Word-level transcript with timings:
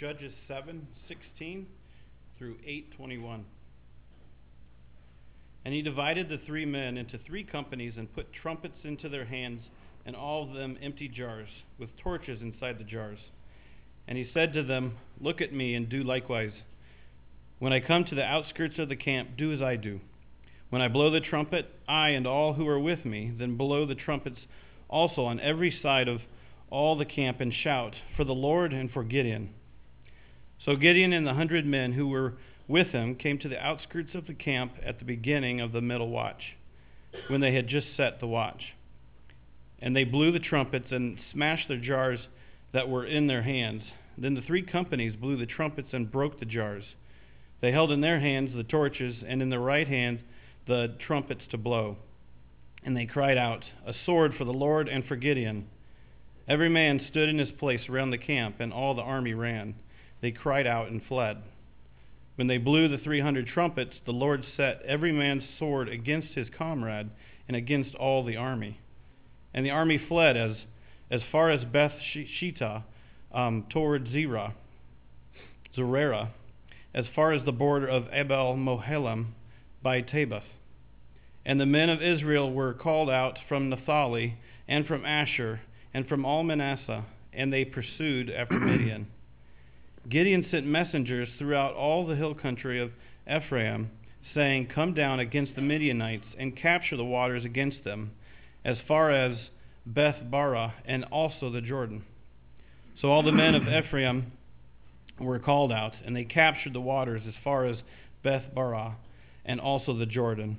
Judges 0.00 0.32
7 0.48 0.88
16 1.08 1.66
through 2.38 2.56
821. 2.64 3.44
And 5.66 5.74
he 5.74 5.82
divided 5.82 6.30
the 6.30 6.40
three 6.46 6.64
men 6.64 6.96
into 6.96 7.18
three 7.18 7.44
companies 7.44 7.92
and 7.98 8.14
put 8.14 8.32
trumpets 8.32 8.78
into 8.82 9.10
their 9.10 9.26
hands, 9.26 9.60
and 10.06 10.16
all 10.16 10.44
of 10.44 10.54
them 10.54 10.78
empty 10.80 11.06
jars, 11.06 11.50
with 11.78 11.90
torches 11.98 12.40
inside 12.40 12.78
the 12.78 12.84
jars. 12.84 13.18
And 14.08 14.16
he 14.16 14.30
said 14.32 14.54
to 14.54 14.62
them, 14.62 14.96
Look 15.20 15.42
at 15.42 15.52
me 15.52 15.74
and 15.74 15.86
do 15.86 16.02
likewise. 16.02 16.54
When 17.58 17.74
I 17.74 17.80
come 17.80 18.06
to 18.06 18.14
the 18.14 18.24
outskirts 18.24 18.78
of 18.78 18.88
the 18.88 18.96
camp, 18.96 19.36
do 19.36 19.52
as 19.52 19.60
I 19.60 19.76
do. 19.76 20.00
When 20.70 20.80
I 20.80 20.88
blow 20.88 21.10
the 21.10 21.20
trumpet, 21.20 21.66
I 21.86 22.10
and 22.10 22.26
all 22.26 22.54
who 22.54 22.66
are 22.68 22.80
with 22.80 23.04
me, 23.04 23.34
then 23.38 23.58
blow 23.58 23.84
the 23.84 23.94
trumpets 23.94 24.40
also 24.88 25.26
on 25.26 25.40
every 25.40 25.78
side 25.82 26.08
of 26.08 26.22
all 26.70 26.96
the 26.96 27.04
camp 27.04 27.42
and 27.42 27.52
shout, 27.52 27.96
For 28.16 28.24
the 28.24 28.32
Lord 28.32 28.72
and 28.72 28.90
for 28.90 29.04
Gideon. 29.04 29.50
So 30.64 30.76
Gideon 30.76 31.12
and 31.12 31.26
the 31.26 31.34
hundred 31.34 31.64
men 31.64 31.92
who 31.92 32.08
were 32.08 32.34
with 32.68 32.88
him 32.88 33.16
came 33.16 33.38
to 33.38 33.48
the 33.48 33.64
outskirts 33.64 34.14
of 34.14 34.26
the 34.26 34.34
camp 34.34 34.74
at 34.84 34.98
the 34.98 35.04
beginning 35.04 35.60
of 35.60 35.72
the 35.72 35.80
middle 35.80 36.10
watch, 36.10 36.56
when 37.28 37.40
they 37.40 37.54
had 37.54 37.66
just 37.66 37.88
set 37.96 38.20
the 38.20 38.26
watch. 38.26 38.74
And 39.80 39.96
they 39.96 40.04
blew 40.04 40.30
the 40.30 40.38
trumpets 40.38 40.88
and 40.90 41.18
smashed 41.32 41.68
the 41.68 41.76
jars 41.76 42.20
that 42.72 42.88
were 42.88 43.06
in 43.06 43.26
their 43.26 43.42
hands. 43.42 43.82
Then 44.18 44.34
the 44.34 44.42
three 44.42 44.62
companies 44.62 45.16
blew 45.16 45.36
the 45.36 45.46
trumpets 45.46 45.88
and 45.92 46.12
broke 46.12 46.38
the 46.38 46.46
jars. 46.46 46.84
They 47.60 47.72
held 47.72 47.90
in 47.90 48.02
their 48.02 48.20
hands 48.20 48.54
the 48.54 48.62
torches, 48.62 49.16
and 49.26 49.42
in 49.42 49.50
their 49.50 49.60
right 49.60 49.88
hand 49.88 50.20
the 50.66 50.94
trumpets 51.06 51.42
to 51.50 51.58
blow. 51.58 51.96
And 52.84 52.96
they 52.96 53.06
cried 53.06 53.38
out, 53.38 53.64
A 53.86 53.94
sword 54.04 54.34
for 54.36 54.44
the 54.44 54.52
Lord 54.52 54.88
and 54.88 55.04
for 55.04 55.16
Gideon. 55.16 55.68
Every 56.46 56.68
man 56.68 57.00
stood 57.10 57.28
in 57.28 57.38
his 57.38 57.50
place 57.50 57.88
around 57.88 58.10
the 58.10 58.18
camp, 58.18 58.60
and 58.60 58.72
all 58.72 58.94
the 58.94 59.02
army 59.02 59.34
ran. 59.34 59.74
They 60.20 60.30
cried 60.30 60.66
out 60.66 60.90
and 60.90 61.02
fled. 61.02 61.38
When 62.36 62.46
they 62.46 62.58
blew 62.58 62.88
the 62.88 62.98
three 62.98 63.20
hundred 63.20 63.46
trumpets, 63.48 63.94
the 64.06 64.12
Lord 64.12 64.44
set 64.56 64.82
every 64.86 65.12
man's 65.12 65.44
sword 65.58 65.88
against 65.88 66.28
his 66.28 66.48
comrade 66.56 67.10
and 67.48 67.56
against 67.56 67.94
all 67.94 68.24
the 68.24 68.36
army. 68.36 68.78
And 69.52 69.66
the 69.66 69.70
army 69.70 69.98
fled 69.98 70.36
as, 70.36 70.56
as 71.10 71.20
far 71.30 71.50
as 71.50 71.64
Beth 71.64 71.92
Shittah 72.14 72.84
um, 73.32 73.66
toward 73.70 74.08
Zerah, 74.10 74.54
Zerera, 75.76 76.30
as 76.94 77.04
far 77.14 77.32
as 77.32 77.44
the 77.44 77.52
border 77.52 77.86
of 77.86 78.08
Abel 78.12 78.56
Mohelim 78.56 79.34
by 79.82 80.02
Tabbath. 80.02 80.44
And 81.44 81.60
the 81.60 81.66
men 81.66 81.88
of 81.88 82.02
Israel 82.02 82.52
were 82.52 82.74
called 82.74 83.10
out 83.10 83.38
from 83.48 83.68
Naphtali 83.68 84.36
and 84.68 84.86
from 84.86 85.04
Asher 85.04 85.60
and 85.92 86.06
from 86.06 86.24
all 86.24 86.42
Manasseh, 86.42 87.04
and 87.32 87.52
they 87.52 87.64
pursued 87.64 88.30
after 88.30 88.58
Midian. 88.58 89.08
Gideon 90.08 90.46
sent 90.50 90.66
messengers 90.66 91.28
throughout 91.38 91.74
all 91.74 92.06
the 92.06 92.16
hill 92.16 92.34
country 92.34 92.80
of 92.80 92.92
Ephraim, 93.30 93.90
saying, 94.34 94.68
Come 94.74 94.94
down 94.94 95.20
against 95.20 95.54
the 95.54 95.60
Midianites 95.60 96.24
and 96.38 96.56
capture 96.56 96.96
the 96.96 97.04
waters 97.04 97.44
against 97.44 97.84
them, 97.84 98.12
as 98.64 98.78
far 98.88 99.10
as 99.10 99.36
Beth 99.84 100.22
Barah 100.30 100.72
and 100.84 101.04
also 101.04 101.50
the 101.50 101.60
Jordan. 101.60 102.04
So 103.00 103.08
all 103.08 103.22
the 103.22 103.32
men 103.32 103.54
of 103.54 103.68
Ephraim 103.68 104.32
were 105.18 105.38
called 105.38 105.72
out, 105.72 105.94
and 106.04 106.16
they 106.16 106.24
captured 106.24 106.72
the 106.72 106.80
waters 106.80 107.22
as 107.26 107.34
far 107.42 107.66
as 107.66 107.76
Beth 108.22 108.54
Barah 108.54 108.94
and 109.44 109.60
also 109.60 109.96
the 109.96 110.06
Jordan. 110.06 110.58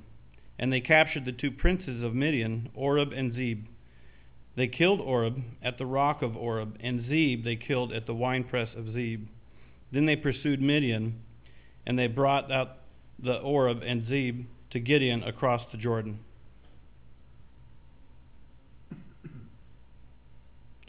And 0.58 0.72
they 0.72 0.80
captured 0.80 1.24
the 1.24 1.32
two 1.32 1.50
princes 1.50 2.02
of 2.02 2.14
Midian, 2.14 2.70
Oreb 2.74 3.12
and 3.12 3.34
Zeb. 3.34 3.64
They 4.54 4.68
killed 4.68 5.00
Oreb 5.00 5.42
at 5.62 5.78
the 5.78 5.86
rock 5.86 6.20
of 6.22 6.36
Oreb, 6.36 6.76
and 6.80 7.06
Zeb 7.08 7.42
they 7.44 7.56
killed 7.56 7.92
at 7.92 8.06
the 8.06 8.14
winepress 8.14 8.68
of 8.76 8.92
Zeb. 8.92 9.26
Then 9.90 10.04
they 10.06 10.16
pursued 10.16 10.60
Midian, 10.60 11.22
and 11.86 11.98
they 11.98 12.06
brought 12.06 12.52
out 12.52 12.76
the 13.18 13.38
Oreb 13.38 13.82
and 13.82 14.06
Zeb 14.08 14.44
to 14.70 14.80
Gideon 14.80 15.22
across 15.22 15.62
the 15.70 15.78
Jordan. 15.78 16.18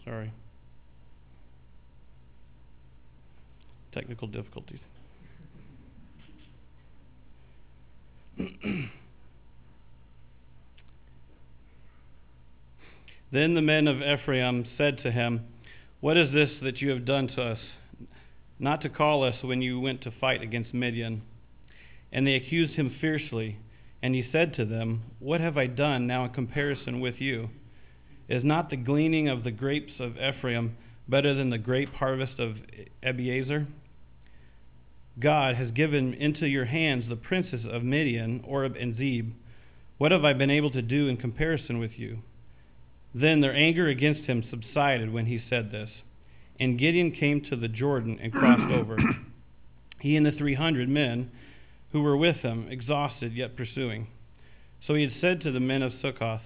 Sorry. 0.04 0.32
Technical 3.94 4.28
difficulties. 4.28 4.80
then 13.34 13.56
the 13.56 13.62
men 13.64 13.88
of 13.88 14.00
Ephraim 14.00 14.64
said 14.78 15.00
to 15.00 15.12
him, 15.12 15.44
What 16.02 16.18
is 16.18 16.32
this 16.32 16.52
that 16.62 16.82
you 16.82 16.92
have 16.92 17.04
done 17.04 17.28
to 17.30 17.42
us? 17.42 17.60
Not 18.60 18.82
to 18.82 18.90
call 18.90 19.24
us 19.24 19.42
when 19.42 19.60
you 19.60 19.80
went 19.80 20.02
to 20.04 20.12
fight 20.12 20.44
against 20.44 20.72
Midian. 20.72 21.24
And 22.12 22.28
they 22.28 22.36
accused 22.36 22.76
him 22.76 22.96
fiercely. 23.02 23.58
And 24.04 24.14
he 24.14 24.30
said 24.32 24.54
to 24.54 24.66
them, 24.66 25.02
What 25.18 25.42
have 25.42 25.58
I 25.58 25.66
done 25.66 26.06
now 26.06 26.26
in 26.26 26.30
comparison 26.30 27.00
with 27.00 27.16
you? 27.20 27.50
Is 28.30 28.44
not 28.44 28.70
the 28.70 28.78
gleaning 28.78 29.28
of 29.28 29.44
the 29.44 29.52
grapes 29.52 29.94
of 30.00 30.16
Ephraim 30.18 30.78
better 31.08 31.34
than 31.34 31.50
the 31.50 31.58
grape 31.58 31.94
harvest 31.96 32.38
of 32.38 32.58
Abiezer? 33.02 33.66
God 35.20 35.56
has 35.56 35.72
given 35.72 36.14
into 36.14 36.48
your 36.48 36.66
hands 36.66 37.06
the 37.10 37.16
princes 37.16 37.66
of 37.68 37.84
Midian, 37.84 38.44
Oreb, 38.46 38.76
and 38.80 38.96
Zeb. 38.96 39.32
What 39.98 40.12
have 40.12 40.24
I 40.24 40.34
been 40.34 40.52
able 40.52 40.70
to 40.70 40.84
do 40.84 41.08
in 41.08 41.18
comparison 41.18 41.80
with 41.80 41.98
you? 41.98 42.20
Then 43.14 43.42
their 43.42 43.56
anger 43.56 43.88
against 43.88 44.24
him 44.24 44.44
subsided 44.50 45.14
when 45.14 45.28
he 45.28 45.44
said 45.50 45.72
this. 45.72 45.90
And 46.60 46.80
Gideon 46.80 47.12
came 47.12 47.42
to 47.42 47.56
the 47.56 47.68
Jordan 47.68 48.20
and 48.22 48.34
crossed 48.34 48.72
over, 48.72 48.98
he 50.00 50.16
and 50.18 50.26
the 50.26 50.32
300 50.32 50.90
men 50.90 51.32
who 51.92 52.02
were 52.02 52.18
with 52.18 52.38
him, 52.38 52.68
exhausted 52.70 53.34
yet 53.34 53.56
pursuing. 53.56 54.08
So 54.86 54.96
he 54.96 55.04
had 55.04 55.14
said 55.22 55.42
to 55.42 55.52
the 55.52 55.60
men 55.60 55.82
of 55.82 55.94
Succoth, 56.02 56.42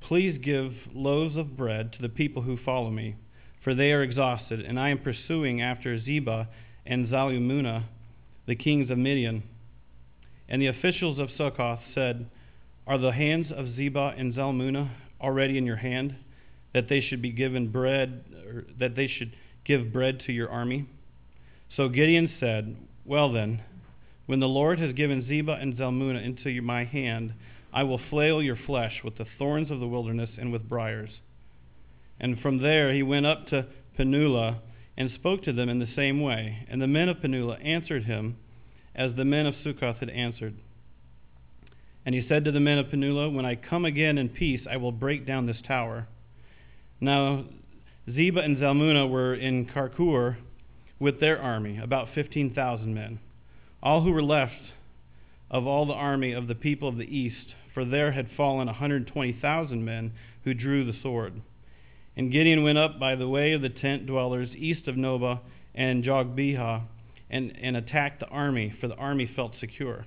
Please 0.00 0.38
give 0.42 0.72
loaves 0.94 1.36
of 1.36 1.56
bread 1.56 1.92
to 1.92 2.02
the 2.02 2.08
people 2.08 2.42
who 2.42 2.56
follow 2.56 2.90
me, 2.90 3.16
for 3.62 3.74
they 3.74 3.92
are 3.92 4.02
exhausted, 4.02 4.60
and 4.60 4.78
I 4.78 4.88
am 4.88 4.98
pursuing 4.98 5.60
after 5.60 6.00
Zebah 6.00 6.46
and 6.86 7.08
Zalmunna, 7.08 7.84
the 8.46 8.54
kings 8.54 8.90
of 8.90 8.98
Midian. 8.98 9.42
And 10.48 10.62
the 10.62 10.68
officials 10.68 11.18
of 11.18 11.30
Succoth 11.36 11.80
said, 11.94 12.30
Are 12.86 12.98
the 12.98 13.12
hands 13.12 13.52
of 13.52 13.74
Zebah 13.76 14.14
and 14.18 14.34
Zalmunna 14.34 14.90
already 15.20 15.58
in 15.58 15.66
your 15.66 15.76
hand, 15.76 16.16
that 16.72 16.88
they 16.88 17.00
should 17.00 17.22
be 17.22 17.30
given 17.30 17.68
bread, 17.68 18.24
or 18.46 18.64
that 18.78 18.96
they 18.96 19.08
should 19.08 19.34
give 19.64 19.92
bread 19.92 20.22
to 20.26 20.32
your 20.32 20.48
army? 20.50 20.86
So 21.76 21.88
Gideon 21.88 22.30
said, 22.40 22.76
Well 23.04 23.32
then, 23.32 23.62
when 24.26 24.40
the 24.40 24.48
Lord 24.48 24.78
has 24.78 24.92
given 24.92 25.26
Zebah 25.26 25.60
and 25.60 25.76
Zalmunna 25.76 26.22
into 26.22 26.62
my 26.62 26.84
hand, 26.84 27.34
I 27.72 27.84
will 27.84 28.00
flail 28.10 28.42
your 28.42 28.56
flesh 28.56 29.02
with 29.04 29.18
the 29.18 29.26
thorns 29.38 29.70
of 29.70 29.80
the 29.80 29.88
wilderness 29.88 30.30
and 30.38 30.52
with 30.52 30.68
briars. 30.68 31.10
And 32.18 32.38
from 32.40 32.58
there 32.58 32.92
he 32.92 33.02
went 33.02 33.26
up 33.26 33.48
to 33.48 33.66
Penuela 33.96 34.60
and 34.96 35.10
spoke 35.10 35.42
to 35.44 35.52
them 35.52 35.68
in 35.68 35.78
the 35.78 35.88
same 35.96 36.20
way. 36.20 36.66
And 36.68 36.82
the 36.82 36.86
men 36.86 37.08
of 37.08 37.20
Penuela 37.20 37.56
answered 37.56 38.04
him 38.04 38.36
as 38.94 39.14
the 39.14 39.24
men 39.24 39.46
of 39.46 39.54
Succoth 39.62 39.98
had 39.98 40.10
answered. 40.10 40.54
And 42.06 42.14
he 42.14 42.26
said 42.26 42.44
to 42.44 42.52
the 42.52 42.60
men 42.60 42.78
of 42.78 42.90
Penuela, 42.90 43.28
When 43.28 43.44
I 43.44 43.54
come 43.54 43.84
again 43.84 44.16
in 44.18 44.28
peace, 44.30 44.62
I 44.70 44.76
will 44.76 44.92
break 44.92 45.26
down 45.26 45.46
this 45.46 45.60
tower. 45.66 46.06
Now, 47.00 47.44
Zebah 48.10 48.42
and 48.44 48.56
Zalmunna 48.56 49.08
were 49.08 49.34
in 49.34 49.66
Karkor 49.66 50.36
with 50.98 51.20
their 51.20 51.40
army, 51.40 51.78
about 51.78 52.08
15,000 52.14 52.94
men. 52.94 53.18
All 53.82 54.02
who 54.02 54.12
were 54.12 54.22
left 54.22 54.60
of 55.50 55.66
all 55.66 55.86
the 55.86 55.94
army 55.94 56.32
of 56.32 56.46
the 56.46 56.54
people 56.54 56.88
of 56.88 56.96
the 56.96 57.16
east, 57.16 57.54
for 57.74 57.84
there 57.84 58.12
had 58.12 58.30
fallen 58.36 58.66
120,000 58.66 59.84
men 59.84 60.12
who 60.44 60.54
drew 60.54 60.84
the 60.84 60.98
sword. 61.02 61.40
And 62.16 62.32
Gideon 62.32 62.62
went 62.62 62.78
up 62.78 62.98
by 62.98 63.14
the 63.14 63.28
way 63.28 63.52
of 63.52 63.62
the 63.62 63.68
tent 63.68 64.06
dwellers 64.06 64.50
east 64.56 64.88
of 64.88 64.96
Nobah 64.96 65.40
and 65.74 66.04
Jogbehah 66.04 66.82
and, 67.30 67.56
and 67.60 67.76
attacked 67.76 68.20
the 68.20 68.28
army, 68.28 68.74
for 68.80 68.88
the 68.88 68.96
army 68.96 69.26
felt 69.26 69.52
secure. 69.60 70.06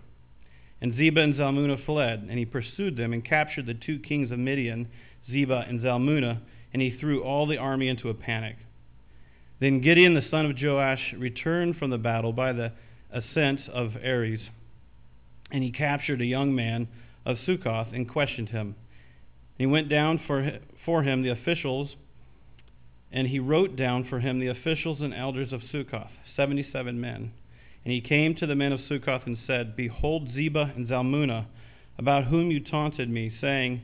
And 0.83 0.95
Zebah 0.95 1.23
and 1.23 1.35
Zalmunna 1.35 1.77
fled, 1.85 2.27
and 2.29 2.37
he 2.37 2.43
pursued 2.43 2.97
them 2.97 3.13
and 3.13 3.23
captured 3.23 3.67
the 3.67 3.73
two 3.73 3.99
kings 3.99 4.31
of 4.31 4.39
Midian, 4.39 4.89
Zebah 5.31 5.69
and 5.69 5.79
Zalmunna, 5.79 6.41
and 6.73 6.81
he 6.81 6.91
threw 6.91 7.23
all 7.23 7.45
the 7.45 7.57
army 7.57 7.87
into 7.87 8.09
a 8.09 8.13
panic. 8.13 8.57
Then 9.61 9.79
Gideon 9.79 10.13
the 10.13 10.25
son 10.29 10.45
of 10.45 10.61
Joash 10.61 11.13
returned 11.17 11.77
from 11.77 11.89
the 11.89 11.97
battle 11.97 12.33
by 12.33 12.51
the 12.51 12.73
ascent 13.11 13.61
of 13.69 13.93
Heres, 13.93 14.41
and 15.51 15.63
he 15.63 15.71
captured 15.71 16.19
a 16.19 16.25
young 16.25 16.53
man 16.53 16.89
of 17.25 17.37
Succoth 17.45 17.93
and 17.93 18.09
questioned 18.09 18.49
him. 18.49 18.75
He 19.57 19.65
went 19.65 19.87
down 19.87 20.19
for, 20.27 20.59
for 20.83 21.03
him 21.03 21.21
the 21.21 21.29
officials, 21.29 21.95
and 23.09 23.29
he 23.29 23.39
wrote 23.39 23.77
down 23.77 24.03
for 24.03 24.19
him 24.19 24.39
the 24.39 24.47
officials 24.47 24.99
and 24.99 25.13
elders 25.13 25.53
of 25.53 25.61
Succoth, 25.71 26.11
77 26.35 26.99
men. 26.99 27.31
And 27.85 27.93
he 27.93 28.01
came 28.01 28.35
to 28.35 28.47
the 28.47 28.55
men 28.55 28.71
of 28.71 28.81
Succoth 28.87 29.23
and 29.25 29.37
said, 29.45 29.75
Behold, 29.75 30.29
Zebah 30.33 30.75
and 30.75 30.87
Zalmunna, 30.87 31.47
about 31.97 32.25
whom 32.25 32.49
you 32.49 32.61
taunted 32.61 33.09
me, 33.09 33.33
saying, 33.41 33.81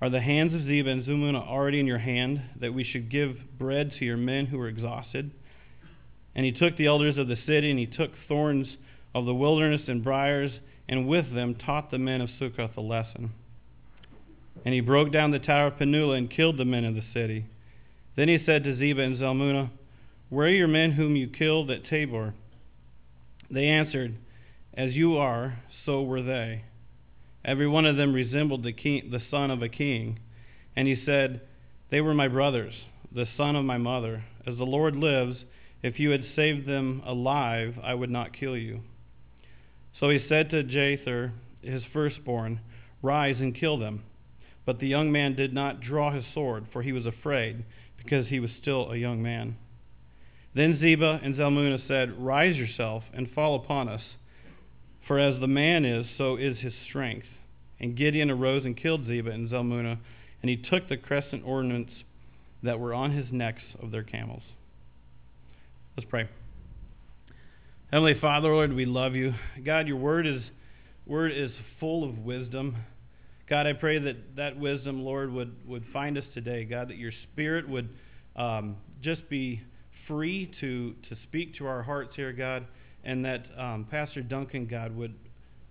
Are 0.00 0.08
the 0.08 0.20
hands 0.22 0.54
of 0.54 0.62
Zebah 0.62 0.90
and 0.90 1.04
Zalmunna 1.04 1.46
already 1.46 1.78
in 1.78 1.86
your 1.86 1.98
hand, 1.98 2.42
that 2.58 2.72
we 2.72 2.82
should 2.82 3.10
give 3.10 3.36
bread 3.58 3.92
to 3.98 4.04
your 4.04 4.16
men 4.16 4.46
who 4.46 4.58
are 4.58 4.68
exhausted? 4.68 5.32
And 6.34 6.46
he 6.46 6.52
took 6.52 6.76
the 6.78 6.86
elders 6.86 7.18
of 7.18 7.28
the 7.28 7.36
city, 7.46 7.70
and 7.70 7.78
he 7.78 7.86
took 7.86 8.12
thorns 8.26 8.68
of 9.14 9.26
the 9.26 9.34
wilderness 9.34 9.82
and 9.86 10.02
briars, 10.02 10.52
and 10.88 11.06
with 11.06 11.34
them 11.34 11.54
taught 11.54 11.90
the 11.90 11.98
men 11.98 12.22
of 12.22 12.30
Succoth 12.38 12.76
a 12.76 12.80
lesson. 12.80 13.32
And 14.64 14.74
he 14.74 14.80
broke 14.80 15.12
down 15.12 15.30
the 15.30 15.38
tower 15.38 15.68
of 15.68 15.78
Penuel 15.78 16.12
and 16.12 16.30
killed 16.30 16.56
the 16.56 16.64
men 16.64 16.84
of 16.84 16.94
the 16.94 17.04
city. 17.12 17.46
Then 18.16 18.28
he 18.28 18.42
said 18.44 18.64
to 18.64 18.76
Zebah 18.76 19.02
and 19.02 19.18
Zalmunna, 19.18 19.70
Where 20.30 20.46
are 20.46 20.50
your 20.50 20.68
men 20.68 20.92
whom 20.92 21.16
you 21.16 21.28
killed 21.28 21.70
at 21.70 21.84
Tabor? 21.84 22.34
They 23.52 23.68
answered, 23.68 24.16
As 24.72 24.94
you 24.94 25.18
are, 25.18 25.58
so 25.84 26.02
were 26.02 26.22
they. 26.22 26.64
Every 27.44 27.68
one 27.68 27.84
of 27.84 27.96
them 27.96 28.14
resembled 28.14 28.62
the, 28.62 28.72
king, 28.72 29.10
the 29.10 29.22
son 29.30 29.50
of 29.50 29.60
a 29.60 29.68
king. 29.68 30.20
And 30.74 30.88
he 30.88 30.96
said, 31.04 31.42
They 31.90 32.00
were 32.00 32.14
my 32.14 32.28
brothers, 32.28 32.72
the 33.14 33.28
son 33.36 33.54
of 33.54 33.66
my 33.66 33.76
mother. 33.76 34.24
As 34.46 34.56
the 34.56 34.64
Lord 34.64 34.96
lives, 34.96 35.36
if 35.82 36.00
you 36.00 36.10
had 36.10 36.24
saved 36.34 36.66
them 36.66 37.02
alive, 37.04 37.74
I 37.82 37.92
would 37.92 38.10
not 38.10 38.32
kill 38.32 38.56
you. 38.56 38.80
So 40.00 40.08
he 40.08 40.24
said 40.28 40.48
to 40.50 40.64
Jether, 40.64 41.32
his 41.60 41.82
firstborn, 41.92 42.60
Rise 43.02 43.36
and 43.38 43.54
kill 43.54 43.78
them. 43.78 44.04
But 44.64 44.78
the 44.78 44.88
young 44.88 45.12
man 45.12 45.34
did 45.34 45.52
not 45.52 45.80
draw 45.80 46.10
his 46.10 46.24
sword, 46.32 46.68
for 46.72 46.82
he 46.82 46.92
was 46.92 47.04
afraid, 47.04 47.64
because 47.98 48.28
he 48.28 48.40
was 48.40 48.50
still 48.60 48.90
a 48.90 48.96
young 48.96 49.22
man. 49.22 49.56
Then 50.54 50.78
Zebah 50.78 51.24
and 51.24 51.34
Zalmunna 51.34 51.86
said, 51.88 52.18
Rise 52.18 52.56
yourself 52.56 53.04
and 53.14 53.30
fall 53.30 53.54
upon 53.56 53.88
us, 53.88 54.02
for 55.06 55.18
as 55.18 55.40
the 55.40 55.46
man 55.46 55.84
is, 55.84 56.06
so 56.18 56.36
is 56.36 56.58
his 56.58 56.74
strength. 56.88 57.26
And 57.80 57.96
Gideon 57.96 58.30
arose 58.30 58.64
and 58.64 58.76
killed 58.76 59.06
Zebah 59.06 59.32
and 59.32 59.50
Zalmunna, 59.50 59.98
and 60.42 60.50
he 60.50 60.56
took 60.56 60.88
the 60.88 60.96
crescent 60.96 61.42
ornaments 61.44 61.92
that 62.62 62.78
were 62.78 62.94
on 62.94 63.12
his 63.12 63.26
necks 63.32 63.62
of 63.82 63.90
their 63.90 64.02
camels. 64.02 64.42
Let's 65.96 66.08
pray. 66.08 66.28
Heavenly 67.90 68.18
Father, 68.20 68.48
Lord, 68.48 68.72
we 68.72 68.86
love 68.86 69.14
you. 69.14 69.34
God, 69.64 69.86
your 69.86 69.96
word 69.96 70.26
is 70.26 70.42
word 71.06 71.32
is 71.32 71.50
full 71.80 72.04
of 72.04 72.18
wisdom. 72.18 72.76
God, 73.48 73.66
I 73.66 73.72
pray 73.72 73.98
that 73.98 74.36
that 74.36 74.58
wisdom, 74.58 75.02
Lord, 75.02 75.30
would, 75.32 75.54
would 75.66 75.84
find 75.92 76.16
us 76.16 76.24
today. 76.32 76.64
God, 76.64 76.88
that 76.88 76.96
your 76.96 77.12
spirit 77.24 77.68
would 77.68 77.88
um, 78.36 78.76
just 79.02 79.28
be 79.28 79.60
free 80.06 80.50
to, 80.60 80.94
to 81.08 81.16
speak 81.24 81.56
to 81.56 81.66
our 81.66 81.82
hearts 81.82 82.14
here, 82.16 82.32
God, 82.32 82.66
and 83.04 83.24
that 83.24 83.44
um, 83.58 83.86
Pastor 83.90 84.22
Duncan, 84.22 84.66
God, 84.66 84.94
would, 84.96 85.14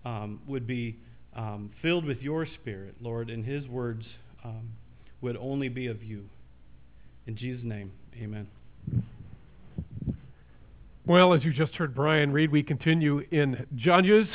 um, 0.05 0.41
would 0.47 0.67
be 0.67 0.97
um, 1.35 1.71
filled 1.81 2.05
with 2.05 2.21
your 2.21 2.45
spirit, 2.45 2.95
Lord, 3.01 3.29
and 3.29 3.45
his 3.45 3.67
words 3.67 4.05
um, 4.43 4.69
would 5.21 5.37
only 5.37 5.69
be 5.69 5.87
of 5.87 6.03
you. 6.03 6.25
In 7.27 7.35
Jesus' 7.35 7.63
name, 7.63 7.91
amen. 8.21 8.47
Well, 11.05 11.33
as 11.33 11.43
you 11.43 11.53
just 11.53 11.73
heard 11.73 11.95
Brian 11.95 12.31
read, 12.31 12.51
we 12.51 12.63
continue 12.63 13.23
in 13.31 13.65
Judges. 13.75 14.27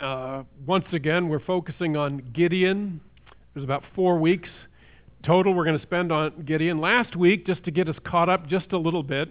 Uh, 0.00 0.42
once 0.66 0.86
again, 0.92 1.28
we're 1.28 1.44
focusing 1.44 1.96
on 1.96 2.22
Gideon. 2.34 3.00
There's 3.54 3.64
about 3.64 3.84
four 3.94 4.18
weeks 4.18 4.48
total 5.24 5.54
we're 5.54 5.64
going 5.64 5.78
to 5.78 5.84
spend 5.84 6.12
on 6.12 6.44
Gideon. 6.44 6.80
Last 6.80 7.16
week, 7.16 7.46
just 7.46 7.64
to 7.64 7.70
get 7.70 7.88
us 7.88 7.96
caught 8.04 8.28
up 8.28 8.46
just 8.46 8.72
a 8.72 8.78
little 8.78 9.02
bit, 9.02 9.30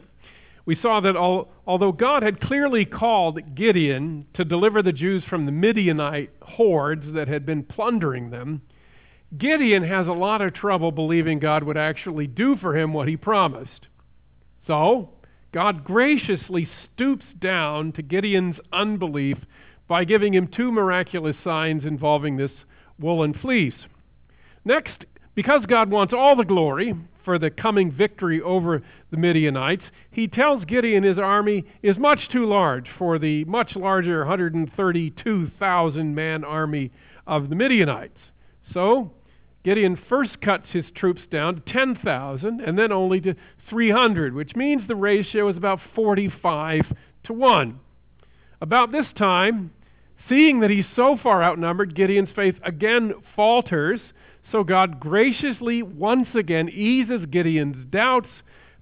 we 0.66 0.78
saw 0.82 1.00
that 1.02 1.16
all, 1.16 1.50
although 1.68 1.92
God 1.92 2.24
had 2.24 2.40
clearly 2.40 2.86
called 2.86 3.56
Gideon 3.56 4.26
to 4.34 4.46
deliver 4.46 4.82
the 4.82 4.94
Jews 4.94 5.24
from 5.30 5.46
the 5.46 5.52
Midianite 5.52 6.32
hordes 6.42 7.06
that 7.14 7.28
had 7.28 7.46
been 7.46 7.64
plundering 7.64 8.30
them, 8.30 8.62
Gideon 9.38 9.84
has 9.84 10.08
a 10.08 10.14
lot 10.14 10.42
of 10.42 10.54
trouble 10.54 10.92
believing 10.92 11.40
God 11.40 11.64
would 11.64 11.78
actually 11.78 12.28
do 12.28 12.56
for 12.58 12.78
him 12.78 12.94
what 12.94 13.08
he 13.08 13.18
promised. 13.18 13.88
So, 14.68 15.10
God 15.54 15.84
graciously 15.84 16.70
stoops 16.94 17.26
down 17.40 17.92
to 17.94 18.02
Gideon's 18.02 18.56
unbelief 18.72 19.38
by 19.88 20.06
giving 20.06 20.34
him 20.34 20.48
two 20.48 20.72
miraculous 20.72 21.36
signs 21.44 21.84
involving 21.84 22.38
this 22.38 22.52
woolen 23.00 23.34
fleece. 23.34 23.74
Next, 24.66 25.04
because 25.36 25.66
God 25.68 25.90
wants 25.90 26.14
all 26.14 26.36
the 26.36 26.44
glory 26.44 26.94
for 27.26 27.40
the 27.40 27.50
coming 27.50 27.92
victory 27.92 28.42
over 28.42 28.82
the 29.12 29.18
Midianites, 29.18 29.84
he 30.12 30.28
tells 30.28 30.66
Gideon 30.66 31.04
his 31.04 31.18
army 31.18 31.66
is 31.82 31.98
much 31.98 32.30
too 32.32 32.46
large 32.46 32.88
for 32.98 33.18
the 33.18 33.46
much 33.46 33.76
larger 33.76 34.20
132,000 34.20 36.16
man 36.16 36.44
army 36.44 36.92
of 37.26 37.50
the 37.50 37.56
Midianites. 37.56 38.20
So 38.74 39.12
Gideon 39.64 39.98
first 40.10 40.42
cuts 40.42 40.66
his 40.72 40.86
troops 40.96 41.22
down 41.32 41.56
to 41.56 41.62
10,000 41.74 42.62
and 42.62 42.78
then 42.78 42.92
only 42.92 43.22
to 43.22 43.36
300, 43.70 44.34
which 44.34 44.56
means 44.56 44.88
the 44.88 44.96
ratio 44.96 45.48
is 45.48 45.58
about 45.58 45.80
45 45.96 46.82
to 47.26 47.34
1. 47.34 47.80
About 48.62 48.92
this 48.92 49.08
time, 49.18 49.72
seeing 50.30 50.60
that 50.60 50.70
he's 50.70 50.86
so 50.96 51.18
far 51.22 51.42
outnumbered, 51.42 51.96
Gideon's 51.96 52.30
faith 52.36 52.56
again 52.64 53.14
falters. 53.36 54.02
So 54.54 54.64
God 54.64 55.00
graciously 55.00 55.82
once 55.82 56.28
again 56.36 56.70
eases 56.70 57.26
Gideon's 57.32 57.88
doubts 57.90 58.30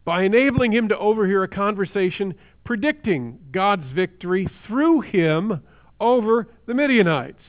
by 0.03 0.23
enabling 0.23 0.73
him 0.73 0.89
to 0.89 0.97
overhear 0.97 1.43
a 1.43 1.47
conversation 1.47 2.35
predicting 2.65 3.39
God's 3.53 3.89
victory 3.95 4.49
through 4.67 4.99
him 4.99 5.61
over 6.01 6.49
the 6.65 6.73
Midianites. 6.73 7.39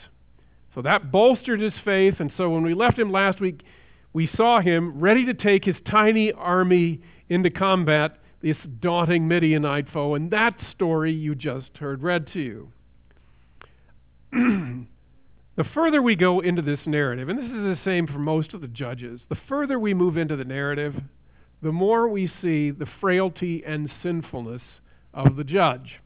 So 0.73 0.83
that 0.83 1.11
bolstered 1.11 1.61
his 1.61 1.73
faith. 1.85 2.15
And 2.21 2.31
so 2.37 2.49
when 2.49 2.63
we 2.63 2.75
left 2.75 2.97
him 2.97 3.11
last 3.11 3.41
week, 3.41 3.65
we 4.13 4.31
saw 4.37 4.61
him 4.61 5.01
ready 5.01 5.27
to 5.27 5.35
take 5.35 5.65
his 5.65 5.75
tiny 5.91 6.31
army 6.31 7.01
into 7.29 7.51
combat 7.51 8.19
this 8.41 8.57
daunting 8.79 9.27
Midianite 9.27 9.91
foe. 9.93 10.15
And 10.15 10.31
that 10.31 10.55
story 10.73 11.13
you 11.13 11.35
just 11.35 11.77
heard 11.77 12.05
read 12.05 12.29
to 12.35 12.69
you. 14.33 14.87
the 15.57 15.65
further 15.65 16.01
we 16.01 16.17
go 16.17 16.41
into 16.41 16.63
this 16.63 16.81
narrative, 16.87 17.29
and 17.29 17.39
this 17.39 17.47
is 17.47 17.53
the 17.53 17.79
same 17.85 18.07
for 18.07 18.19
most 18.19 18.55
of 18.55 18.61
the 18.61 18.69
judges, 18.69 19.21
the 19.29 19.39
further 19.49 19.79
we 19.79 19.93
move 19.93 20.17
into 20.17 20.37
the 20.37 20.45
narrative, 20.45 20.95
the 21.63 21.73
more 21.73 22.09
we 22.09 22.31
see 22.41 22.71
the 22.71 22.89
frailty 23.01 23.63
and 23.67 23.91
sinfulness 24.03 24.63
of 25.13 25.37
the 25.37 25.45
judge. 25.45 26.01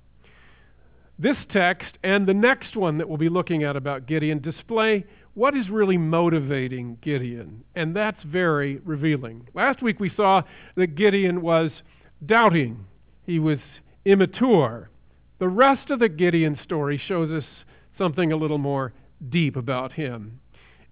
This 1.18 1.36
text 1.50 1.96
and 2.02 2.26
the 2.26 2.34
next 2.34 2.76
one 2.76 2.98
that 2.98 3.08
we'll 3.08 3.16
be 3.16 3.28
looking 3.28 3.64
at 3.64 3.76
about 3.76 4.06
Gideon 4.06 4.40
display 4.40 5.04
what 5.34 5.56
is 5.56 5.68
really 5.70 5.96
motivating 5.96 6.98
Gideon, 7.00 7.62
and 7.74 7.94
that's 7.94 8.22
very 8.24 8.80
revealing. 8.84 9.46
Last 9.54 9.82
week 9.82 10.00
we 10.00 10.10
saw 10.14 10.42
that 10.74 10.94
Gideon 10.94 11.40
was 11.40 11.70
doubting, 12.24 12.86
he 13.24 13.38
was 13.38 13.58
immature. 14.04 14.90
The 15.38 15.48
rest 15.48 15.90
of 15.90 16.00
the 16.00 16.08
Gideon 16.08 16.58
story 16.64 17.00
shows 17.06 17.30
us 17.30 17.44
something 17.98 18.32
a 18.32 18.36
little 18.36 18.58
more 18.58 18.92
deep 19.28 19.56
about 19.56 19.92
him. 19.92 20.40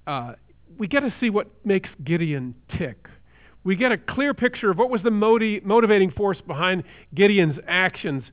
Uh, 0.07 0.35
we 0.79 0.89
get 0.89 1.01
to 1.01 1.15
see 1.21 1.31
what 1.31 1.49
makes 1.65 1.89
Gideon 2.03 2.55
tick. 2.77 3.09
We 3.65 3.77
get 3.77 3.93
a 3.93 3.99
clear 3.99 4.35
picture 4.35 4.71
of 4.71 4.79
what 4.79 4.91
was 4.91 5.03
the 5.03 5.11
motivating 5.11 6.11
force 6.11 6.39
behind 6.47 6.85
Gideon's 7.15 7.59
actions 7.67 8.25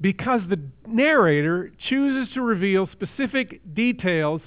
because 0.00 0.42
the 0.48 0.60
narrator 0.86 1.72
chooses 1.88 2.32
to 2.34 2.42
reveal 2.42 2.88
specific 2.92 3.60
details 3.74 4.42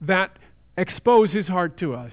that 0.00 0.38
expose 0.76 1.30
his 1.30 1.46
heart 1.46 1.78
to 1.78 1.94
us. 1.94 2.12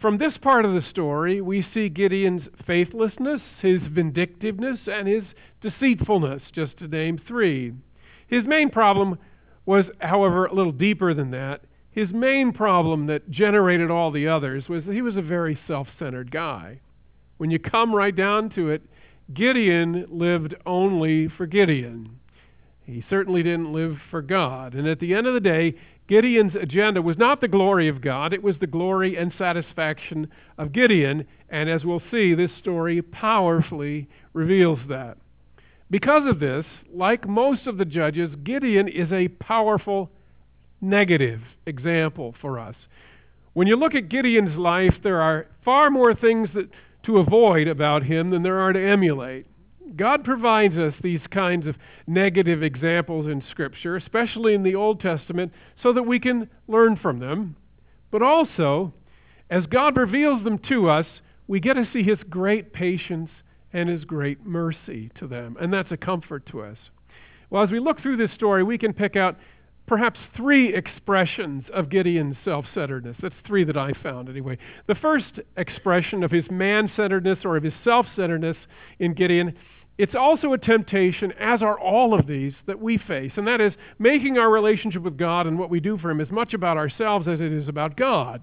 From 0.00 0.18
this 0.18 0.34
part 0.42 0.66
of 0.66 0.74
the 0.74 0.84
story, 0.90 1.40
we 1.40 1.66
see 1.72 1.88
Gideon's 1.88 2.42
faithlessness, 2.66 3.40
his 3.62 3.80
vindictiveness, 3.90 4.80
and 4.86 5.08
his 5.08 5.24
deceitfulness, 5.62 6.42
just 6.52 6.76
to 6.78 6.88
name 6.88 7.18
three. 7.26 7.72
His 8.26 8.44
main 8.44 8.68
problem 8.68 9.18
was, 9.66 9.84
however, 10.00 10.46
a 10.46 10.54
little 10.54 10.72
deeper 10.72 11.12
than 11.12 11.30
that. 11.32 11.62
His 11.90 12.10
main 12.10 12.52
problem 12.52 13.06
that 13.06 13.30
generated 13.30 13.90
all 13.90 14.10
the 14.10 14.28
others 14.28 14.68
was 14.68 14.84
that 14.84 14.94
he 14.94 15.02
was 15.02 15.16
a 15.16 15.22
very 15.22 15.58
self 15.66 15.88
centered 15.98 16.30
guy. 16.30 16.80
When 17.38 17.50
you 17.50 17.58
come 17.58 17.94
right 17.94 18.14
down 18.14 18.50
to 18.50 18.70
it, 18.70 18.82
Gideon 19.34 20.06
lived 20.08 20.54
only 20.64 21.28
for 21.28 21.46
Gideon. 21.46 22.18
He 22.84 23.04
certainly 23.10 23.42
didn't 23.42 23.72
live 23.72 23.96
for 24.10 24.22
God. 24.22 24.74
And 24.74 24.86
at 24.86 25.00
the 25.00 25.12
end 25.14 25.26
of 25.26 25.34
the 25.34 25.40
day, 25.40 25.74
Gideon's 26.06 26.54
agenda 26.54 27.02
was 27.02 27.18
not 27.18 27.40
the 27.40 27.48
glory 27.48 27.88
of 27.88 28.00
God, 28.00 28.32
it 28.32 28.42
was 28.42 28.54
the 28.60 28.66
glory 28.66 29.16
and 29.16 29.32
satisfaction 29.36 30.28
of 30.56 30.72
Gideon. 30.72 31.26
And 31.48 31.68
as 31.68 31.84
we'll 31.84 32.02
see, 32.10 32.34
this 32.34 32.52
story 32.60 33.02
powerfully 33.02 34.08
reveals 34.32 34.78
that. 34.88 35.18
Because 35.90 36.28
of 36.28 36.40
this, 36.40 36.66
like 36.92 37.28
most 37.28 37.66
of 37.66 37.78
the 37.78 37.84
judges, 37.84 38.34
Gideon 38.42 38.88
is 38.88 39.12
a 39.12 39.28
powerful 39.28 40.10
negative 40.80 41.40
example 41.66 42.34
for 42.40 42.58
us. 42.58 42.74
When 43.52 43.68
you 43.68 43.76
look 43.76 43.94
at 43.94 44.08
Gideon's 44.08 44.56
life, 44.56 44.94
there 45.02 45.22
are 45.22 45.46
far 45.64 45.90
more 45.90 46.14
things 46.14 46.48
that 46.54 46.68
to 47.04 47.18
avoid 47.18 47.68
about 47.68 48.02
him 48.02 48.30
than 48.30 48.42
there 48.42 48.58
are 48.58 48.72
to 48.72 48.88
emulate. 48.88 49.46
God 49.96 50.24
provides 50.24 50.76
us 50.76 50.94
these 51.00 51.20
kinds 51.30 51.66
of 51.66 51.76
negative 52.08 52.62
examples 52.62 53.26
in 53.26 53.42
Scripture, 53.50 53.96
especially 53.96 54.54
in 54.54 54.64
the 54.64 54.74
Old 54.74 55.00
Testament, 55.00 55.52
so 55.80 55.92
that 55.92 56.02
we 56.02 56.18
can 56.18 56.50
learn 56.66 56.96
from 56.96 57.20
them. 57.20 57.54
But 58.10 58.22
also, 58.22 58.92
as 59.48 59.64
God 59.66 59.96
reveals 59.96 60.42
them 60.42 60.58
to 60.68 60.88
us, 60.88 61.06
we 61.46 61.60
get 61.60 61.74
to 61.74 61.88
see 61.92 62.02
his 62.02 62.18
great 62.28 62.72
patience 62.72 63.30
and 63.76 63.90
his 63.90 64.04
great 64.04 64.46
mercy 64.46 65.10
to 65.18 65.26
them. 65.26 65.54
And 65.60 65.70
that's 65.70 65.92
a 65.92 65.98
comfort 65.98 66.46
to 66.46 66.62
us. 66.62 66.78
Well, 67.50 67.62
as 67.62 67.70
we 67.70 67.78
look 67.78 68.00
through 68.00 68.16
this 68.16 68.32
story, 68.34 68.64
we 68.64 68.78
can 68.78 68.94
pick 68.94 69.16
out 69.16 69.36
perhaps 69.86 70.18
three 70.34 70.74
expressions 70.74 71.62
of 71.74 71.90
Gideon's 71.90 72.36
self 72.42 72.64
centeredness. 72.72 73.18
That's 73.20 73.34
three 73.46 73.64
that 73.64 73.76
I 73.76 73.92
found 74.02 74.30
anyway. 74.30 74.56
The 74.86 74.94
first 74.94 75.40
expression 75.58 76.24
of 76.24 76.30
his 76.30 76.50
man 76.50 76.90
centeredness 76.96 77.40
or 77.44 77.58
of 77.58 77.64
his 77.64 77.74
self 77.84 78.06
centeredness 78.16 78.56
in 78.98 79.12
Gideon. 79.12 79.54
It's 79.98 80.14
also 80.14 80.54
a 80.54 80.58
temptation, 80.58 81.32
as 81.38 81.62
are 81.62 81.78
all 81.78 82.18
of 82.18 82.26
these, 82.26 82.54
that 82.66 82.80
we 82.80 82.98
face, 82.98 83.32
and 83.36 83.46
that 83.46 83.60
is 83.60 83.72
making 83.98 84.38
our 84.38 84.50
relationship 84.50 85.02
with 85.02 85.18
God 85.18 85.46
and 85.46 85.58
what 85.58 85.70
we 85.70 85.80
do 85.80 85.96
for 85.96 86.10
Him 86.10 86.20
as 86.20 86.30
much 86.30 86.52
about 86.52 86.76
ourselves 86.76 87.26
as 87.28 87.40
it 87.40 87.52
is 87.52 87.66
about 87.66 87.96
God. 87.96 88.42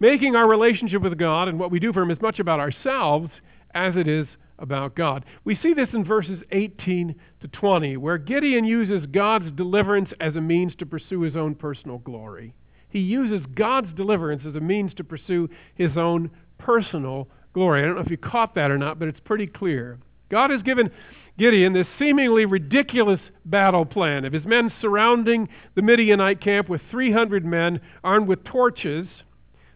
Making 0.00 0.36
our 0.36 0.46
relationship 0.46 1.00
with 1.00 1.16
God 1.18 1.48
and 1.48 1.58
what 1.58 1.70
we 1.70 1.78
do 1.78 1.94
for 1.94 2.02
Him 2.02 2.10
as 2.10 2.20
much 2.20 2.40
about 2.40 2.60
ourselves 2.60 3.30
as 3.74 3.94
it 3.96 4.08
is 4.08 4.26
about 4.58 4.94
God. 4.94 5.24
We 5.44 5.58
see 5.62 5.74
this 5.74 5.88
in 5.92 6.04
verses 6.04 6.40
18 6.52 7.14
to 7.40 7.48
20, 7.48 7.96
where 7.96 8.18
Gideon 8.18 8.64
uses 8.64 9.06
God's 9.06 9.50
deliverance 9.52 10.10
as 10.20 10.36
a 10.36 10.40
means 10.40 10.74
to 10.76 10.86
pursue 10.86 11.22
his 11.22 11.36
own 11.36 11.54
personal 11.54 11.98
glory. 11.98 12.54
He 12.88 13.00
uses 13.00 13.44
God's 13.54 13.92
deliverance 13.96 14.42
as 14.46 14.54
a 14.54 14.60
means 14.60 14.94
to 14.94 15.04
pursue 15.04 15.50
his 15.74 15.96
own 15.96 16.30
personal 16.58 17.28
glory. 17.52 17.82
I 17.82 17.86
don't 17.86 17.96
know 17.96 18.02
if 18.02 18.10
you 18.10 18.16
caught 18.16 18.54
that 18.54 18.70
or 18.70 18.78
not, 18.78 18.98
but 18.98 19.08
it's 19.08 19.20
pretty 19.24 19.48
clear. 19.48 19.98
God 20.30 20.50
has 20.50 20.62
given 20.62 20.90
Gideon 21.36 21.72
this 21.72 21.88
seemingly 21.98 22.44
ridiculous 22.44 23.20
battle 23.44 23.84
plan 23.84 24.24
of 24.24 24.32
his 24.32 24.44
men 24.44 24.72
surrounding 24.80 25.48
the 25.74 25.82
Midianite 25.82 26.40
camp 26.40 26.68
with 26.68 26.80
300 26.90 27.44
men 27.44 27.80
armed 28.04 28.28
with 28.28 28.44
torches 28.44 29.08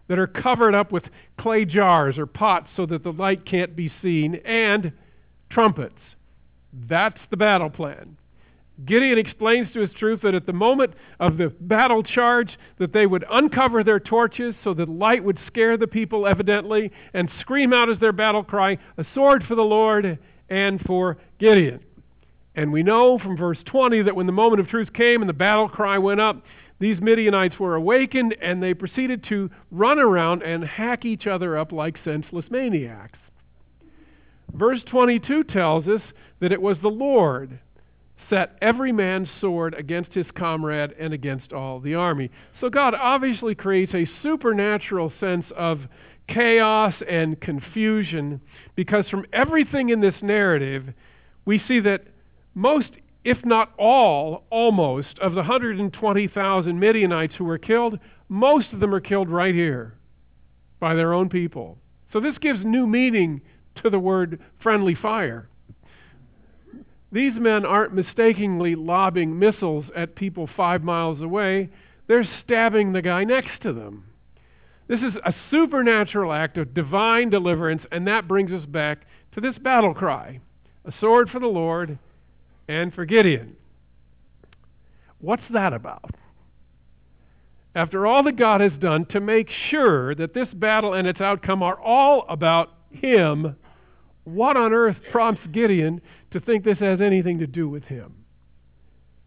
that 0.09 0.19
are 0.19 0.27
covered 0.27 0.75
up 0.75 0.91
with 0.93 1.05
clay 1.39 1.65
jars 1.65 2.19
or 2.19 2.27
pots 2.27 2.69
so 2.77 2.87
that 2.87 3.05
the 3.05 3.13
light 3.13 3.47
can't 3.47 3.77
be 3.77 3.93
seen, 4.03 4.37
and 4.45 4.93
trumpets. 5.51 6.01
That's 6.89 7.19
the 7.31 7.37
battle 7.37 7.71
plan. 7.71 8.17
Gideon 8.85 9.19
explains 9.19 9.73
to 9.73 9.81
his 9.81 9.91
troops 9.99 10.23
that 10.23 10.35
at 10.35 10.47
the 10.47 10.53
moment 10.53 10.95
of 11.19 11.37
the 11.37 11.49
battle 11.61 12.03
charge 12.03 12.59
that 12.79 12.93
they 12.93 13.07
would 13.07 13.25
uncover 13.29 13.83
their 13.83 13.99
torches 13.99 14.55
so 14.63 14.73
that 14.75 14.89
light 14.89 15.25
would 15.25 15.39
scare 15.49 15.77
the 15.77 15.89
people 15.89 16.27
evidently 16.27 16.93
and 17.13 17.29
scream 17.41 17.73
out 17.73 17.91
as 17.91 17.99
their 17.99 18.13
battle 18.13 18.45
cry, 18.45 18.79
a 18.97 19.05
sword 19.15 19.45
for 19.49 19.57
the 19.57 19.63
Lord 19.63 20.19
and 20.49 20.81
for 20.83 21.19
Gideon. 21.41 21.81
And 22.55 22.73
we 22.73 22.83
know 22.83 23.19
from 23.19 23.37
verse 23.37 23.59
20 23.67 24.03
that 24.03 24.15
when 24.15 24.27
the 24.27 24.33
moment 24.33 24.61
of 24.61 24.69
truth 24.69 24.93
came 24.93 25.23
and 25.23 25.29
the 25.29 25.35
battle 25.35 25.69
cry 25.69 25.99
went 25.99 26.21
up, 26.21 26.43
these 26.81 27.01
Midianites 27.01 27.59
were 27.59 27.75
awakened 27.75 28.37
and 28.41 28.63
they 28.63 28.75
proceeded 28.75 29.25
to 29.29 29.51
run 29.71 29.99
around 29.99 30.43
and 30.43 30.65
hack 30.65 31.05
each 31.05 31.27
other 31.27 31.59
up 31.59 31.73
like 31.73 31.97
senseless 32.05 32.47
maniacs. 32.51 33.19
Verse 34.55 34.81
22 34.87 35.45
tells 35.45 35.87
us 35.87 36.03
that 36.41 36.53
it 36.53 36.63
was 36.63 36.77
the 36.81 36.89
Lord 36.89 37.59
set 38.31 38.57
every 38.61 38.93
man's 38.93 39.29
sword 39.41 39.75
against 39.75 40.13
his 40.13 40.27
comrade 40.37 40.95
and 40.99 41.13
against 41.13 41.53
all 41.53 41.81
the 41.81 41.95
army. 41.95 42.31
So 42.61 42.69
God 42.69 42.95
obviously 42.95 43.55
creates 43.55 43.95
a 43.95 44.09
supernatural 44.23 45.13
sense 45.19 45.47
of 45.57 45.81
chaos 46.29 46.95
and 47.09 47.41
confusion 47.41 48.41
because 48.77 49.09
from 49.09 49.27
everything 49.33 49.89
in 49.89 50.01
this 50.01 50.15
narrative, 50.21 50.93
we 51.47 51.63
see 51.67 51.81
that 51.81 52.05
most 52.55 52.89
if 53.29 53.45
not 53.45 53.75
all, 53.77 54.45
almost, 54.49 55.19
of 55.19 55.33
the 55.33 55.43
120,000 55.43 56.81
Midianites 56.81 57.35
who 57.37 57.45
were 57.45 57.59
killed, 57.59 57.99
most 58.31 58.73
of 58.73 58.81
them 58.81 58.95
are 58.95 59.01
killed 59.01 59.29
right 59.29 59.55
here 59.55 59.93
by 60.81 60.95
their 60.95 61.13
own 61.13 61.29
people. 61.29 61.77
So 62.11 62.21
this 62.21 62.39
gives 62.39 62.65
new 62.65 62.87
meaning 62.87 63.43
to 63.83 63.91
the 63.91 63.99
word 63.99 64.41
friendly 64.63 64.95
fire. 64.95 65.47
These 67.13 67.35
men 67.35 67.67
aren't 67.67 67.93
mistakenly 67.93 68.75
lobbing 68.75 69.39
missiles 69.39 69.85
at 69.95 70.15
people 70.15 70.49
five 70.57 70.83
miles 70.83 71.21
away, 71.21 71.69
they're 72.07 72.29
stabbing 72.43 72.93
the 72.93 73.03
guy 73.03 73.25
next 73.25 73.61
to 73.61 73.75
them. 73.75 74.05
This 74.87 75.01
is 75.01 75.13
a 75.23 75.35
supernatural 75.51 76.33
act 76.33 76.57
of 76.57 76.73
divine 76.73 77.29
deliverance, 77.29 77.83
and 77.93 78.07
that 78.07 78.27
brings 78.27 78.53
us 78.53 78.65
back 78.65 79.03
to 79.35 79.43
this 79.43 79.59
battle 79.59 79.93
cry 79.93 80.41
a 80.87 80.93
sword 80.99 81.29
for 81.29 81.41
the 81.41 81.47
Lord 81.47 81.99
and 82.69 82.93
for 82.95 83.05
Gideon. 83.05 83.57
What's 85.21 85.43
that 85.51 85.73
about? 85.73 86.15
After 87.75 88.07
all 88.07 88.23
that 88.25 88.37
God 88.37 88.61
has 88.61 88.73
done 88.81 89.07
to 89.07 89.21
make 89.21 89.49
sure 89.71 90.15
that 90.15 90.35
this 90.35 90.49
battle 90.53 90.95
and 90.95 91.07
its 91.07 91.21
outcome 91.21 91.63
are 91.63 91.81
all 91.81 92.25
about 92.29 92.75
Him, 92.91 93.57
what 94.25 94.57
on 94.57 94.73
earth 94.73 94.97
prompts 95.11 95.47
Gideon 95.53 96.01
to 96.33 96.41
think 96.41 96.65
this 96.65 96.79
has 96.79 97.01
anything 97.01 97.39
to 97.39 97.47
do 97.47 97.69
with 97.69 97.85
him? 97.85 98.15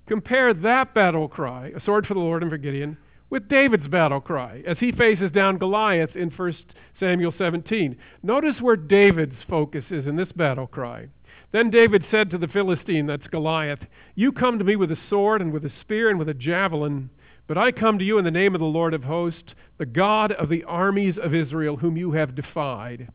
Compare 0.07 0.53
that 0.53 0.93
battle 0.93 1.27
cry, 1.27 1.71
a 1.75 1.83
sword 1.83 2.05
for 2.05 2.13
the 2.13 2.19
Lord 2.19 2.43
and 2.43 2.51
for 2.51 2.57
Gideon, 2.57 2.97
with 3.29 3.47
David's 3.47 3.87
battle 3.87 4.21
cry 4.21 4.61
as 4.67 4.77
he 4.79 4.91
faces 4.91 5.31
down 5.31 5.57
Goliath 5.57 6.15
in 6.15 6.29
1 6.29 6.55
Samuel 6.99 7.33
17. 7.37 7.95
Notice 8.21 8.61
where 8.61 8.75
David's 8.75 9.37
focus 9.49 9.85
is 9.89 10.05
in 10.05 10.17
this 10.17 10.31
battle 10.33 10.67
cry. 10.67 11.07
Then 11.51 11.69
David 11.69 12.05
said 12.09 12.29
to 12.29 12.37
the 12.37 12.47
Philistine, 12.47 13.07
that's 13.07 13.27
Goliath, 13.27 13.79
You 14.15 14.31
come 14.31 14.57
to 14.57 14.63
me 14.63 14.75
with 14.75 14.91
a 14.91 14.97
sword 15.09 15.41
and 15.41 15.51
with 15.51 15.65
a 15.65 15.71
spear 15.81 16.09
and 16.09 16.17
with 16.17 16.29
a 16.29 16.33
javelin, 16.33 17.09
but 17.47 17.57
I 17.57 17.71
come 17.71 17.99
to 17.99 18.05
you 18.05 18.17
in 18.17 18.23
the 18.23 18.31
name 18.31 18.55
of 18.55 18.61
the 18.61 18.65
Lord 18.65 18.93
of 18.93 19.03
hosts, 19.03 19.53
the 19.77 19.85
God 19.85 20.31
of 20.31 20.47
the 20.47 20.63
armies 20.63 21.15
of 21.21 21.35
Israel, 21.35 21.75
whom 21.75 21.97
you 21.97 22.13
have 22.13 22.35
defied. 22.35 23.09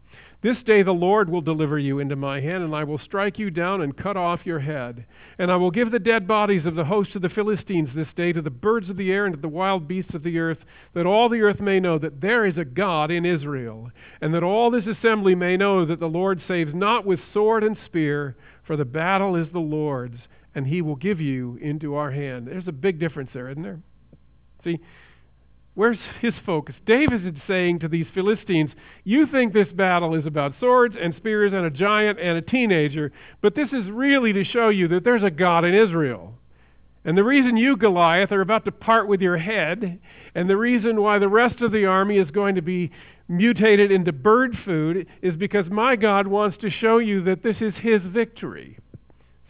This 0.47 0.63
day 0.63 0.85
the 0.85 0.93
Lord 0.93 1.29
will 1.29 1.41
deliver 1.41 1.77
you 1.77 1.99
into 1.99 2.15
my 2.15 2.41
hand, 2.41 2.63
and 2.63 2.73
I 2.73 2.85
will 2.85 3.01
strike 3.01 3.37
you 3.37 3.51
down 3.51 3.81
and 3.81 3.97
cut 3.97 4.17
off 4.17 4.47
your 4.47 4.61
head. 4.61 5.05
And 5.41 5.51
I 5.51 5.57
will 5.57 5.73
give 5.73 5.91
the 5.91 5.99
dead 5.99 6.29
bodies 6.29 6.65
of 6.65 6.77
the 6.77 6.85
host 6.85 7.17
of 7.17 7.23
the 7.23 7.29
Philistines 7.29 7.89
this 7.93 8.07
day 8.15 8.33
to 8.33 8.41
the 8.41 8.49
birds 8.49 8.89
of 8.89 8.97
the 8.97 9.11
air 9.11 9.27
and 9.27 9.35
to 9.35 9.41
the 9.41 9.49
wild 9.49 9.89
beasts 9.89 10.15
of 10.15 10.23
the 10.23 10.39
earth, 10.39 10.59
that 10.95 11.05
all 11.05 11.29
the 11.29 11.41
earth 11.41 11.59
may 11.59 11.81
know 11.81 11.99
that 11.99 12.21
there 12.21 12.47
is 12.47 12.57
a 12.57 12.65
God 12.65 13.11
in 13.11 13.27
Israel, 13.27 13.91
and 14.21 14.33
that 14.35 14.45
all 14.45 14.71
this 14.71 14.87
assembly 14.87 15.35
may 15.35 15.57
know 15.57 15.85
that 15.85 15.99
the 15.99 16.07
Lord 16.07 16.41
saves 16.47 16.73
not 16.73 17.05
with 17.05 17.19
sword 17.35 17.65
and 17.65 17.77
spear, 17.85 18.37
for 18.65 18.77
the 18.77 18.85
battle 18.85 19.35
is 19.35 19.49
the 19.53 19.59
Lord's, 19.59 20.21
and 20.55 20.69
he 20.69 20.81
will 20.81 20.95
give 20.95 21.21
you 21.21 21.59
into 21.61 21.97
our 21.97 22.13
hand. 22.13 22.47
There's 22.47 22.69
a 22.69 22.73
big 22.73 23.01
difference 23.01 23.31
there, 23.35 23.51
isn't 23.51 23.65
there? 23.65 23.81
See, 24.63 24.79
Where's 25.77 25.99
his 26.23 26.33
focus? 26.47 26.75
David 26.87 27.27
is 27.27 27.35
saying 27.47 27.81
to 27.81 27.89
these 27.89 28.07
Philistines, 28.15 28.71
You 29.05 29.27
think 29.27 29.53
this 29.53 29.69
battle 29.69 30.15
is 30.15 30.25
about 30.25 30.55
swords 30.59 30.97
and 30.99 31.15
spears 31.17 31.53
and 31.53 31.67
a 31.67 31.71
giant 31.71 32.19
and 32.19 32.39
a 32.39 32.43
teenager, 32.43 33.13
but 33.43 33.55
this 33.55 33.69
is 33.73 33.85
really 33.91 34.33
to 34.33 34.43
show 34.43 34.71
you 34.71 34.89
that 34.89 35.05
there's 35.05 35.23
a 35.23 35.31
God 35.31 35.67
in 35.67 35.75
Israel. 35.75 36.33
And 37.05 37.17
the 37.17 37.25
reason 37.25 37.59
you, 37.59 37.77
Goliath, 37.77 38.33
are 38.33 38.41
about 38.41 38.65
to 38.65 38.73
part 38.73 39.07
with 39.07 39.21
your 39.21 39.37
head, 39.37 40.01
and 40.35 40.49
the 40.49 40.57
reason 40.57 41.03
why 41.03 41.19
the 41.19 41.29
rest 41.29 41.61
of 41.61 41.73
the 41.73 41.85
army 41.85 42.17
is 42.17 42.31
going 42.31 42.55
to 42.55 42.63
be 42.63 42.91
mutated 43.29 43.93
into 43.93 44.15
bird 44.15 44.57
food, 44.65 45.07
is 45.21 45.37
because 45.37 45.67
my 45.67 45.95
God 45.95 46.27
wants 46.27 46.57
to 46.63 46.71
show 46.71 46.97
you 46.97 47.23
that 47.25 47.43
this 47.43 47.57
is 47.61 47.75
his 47.83 48.01
victory. 48.03 48.79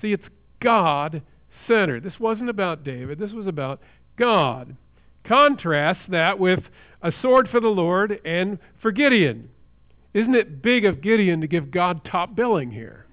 See, 0.02 0.12
it's 0.12 0.26
God 0.60 1.22
centered. 1.68 2.02
This 2.02 2.18
wasn't 2.18 2.50
about 2.50 2.82
David, 2.82 3.20
this 3.20 3.32
was 3.32 3.46
about 3.46 3.80
God. 4.18 4.76
Contrast 5.26 6.00
that 6.08 6.38
with 6.38 6.60
a 7.02 7.12
sword 7.22 7.48
for 7.50 7.60
the 7.60 7.68
Lord 7.68 8.20
and 8.24 8.58
for 8.80 8.92
Gideon. 8.92 9.48
Isn't 10.14 10.34
it 10.34 10.62
big 10.62 10.84
of 10.84 11.00
Gideon 11.02 11.40
to 11.42 11.46
give 11.46 11.70
God 11.70 12.04
top 12.04 12.34
billing 12.34 12.70
here? 12.70 13.06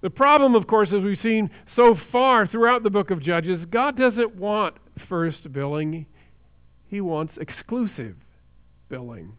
The 0.00 0.10
problem, 0.10 0.54
of 0.54 0.66
course, 0.66 0.90
as 0.92 1.02
we've 1.02 1.18
seen 1.22 1.50
so 1.74 1.96
far 2.12 2.46
throughout 2.46 2.84
the 2.84 2.90
book 2.90 3.10
of 3.10 3.20
Judges, 3.20 3.60
God 3.70 3.98
doesn't 3.98 4.36
want 4.36 4.76
first 5.08 5.52
billing, 5.52 6.06
He 6.86 7.00
wants 7.00 7.34
exclusive 7.40 8.14
billing 8.88 9.32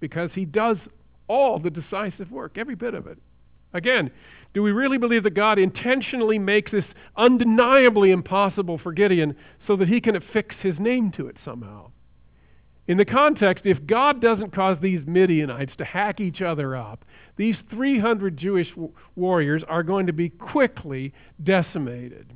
because 0.00 0.30
He 0.34 0.46
does 0.46 0.78
all 1.28 1.58
the 1.58 1.70
decisive 1.70 2.30
work, 2.30 2.56
every 2.56 2.74
bit 2.74 2.94
of 2.94 3.06
it. 3.06 3.18
Again, 3.72 4.10
do 4.54 4.62
we 4.62 4.72
really 4.72 4.98
believe 4.98 5.24
that 5.24 5.34
God 5.34 5.58
intentionally 5.58 6.38
makes 6.38 6.72
this 6.72 6.84
undeniably 7.16 8.10
impossible 8.10 8.78
for 8.78 8.92
Gideon 8.92 9.36
so 9.66 9.76
that 9.76 9.88
he 9.88 10.00
can 10.00 10.16
affix 10.16 10.56
his 10.60 10.78
name 10.78 11.12
to 11.12 11.26
it 11.28 11.36
somehow? 11.44 11.90
In 12.86 12.96
the 12.96 13.04
context, 13.04 13.66
if 13.66 13.86
God 13.86 14.22
doesn't 14.22 14.54
cause 14.54 14.78
these 14.80 15.06
Midianites 15.06 15.76
to 15.76 15.84
hack 15.84 16.20
each 16.20 16.40
other 16.40 16.74
up, 16.74 17.04
these 17.36 17.56
300 17.70 18.38
Jewish 18.38 18.68
warriors 19.14 19.62
are 19.68 19.82
going 19.82 20.06
to 20.06 20.12
be 20.14 20.30
quickly 20.30 21.12
decimated. 21.44 22.32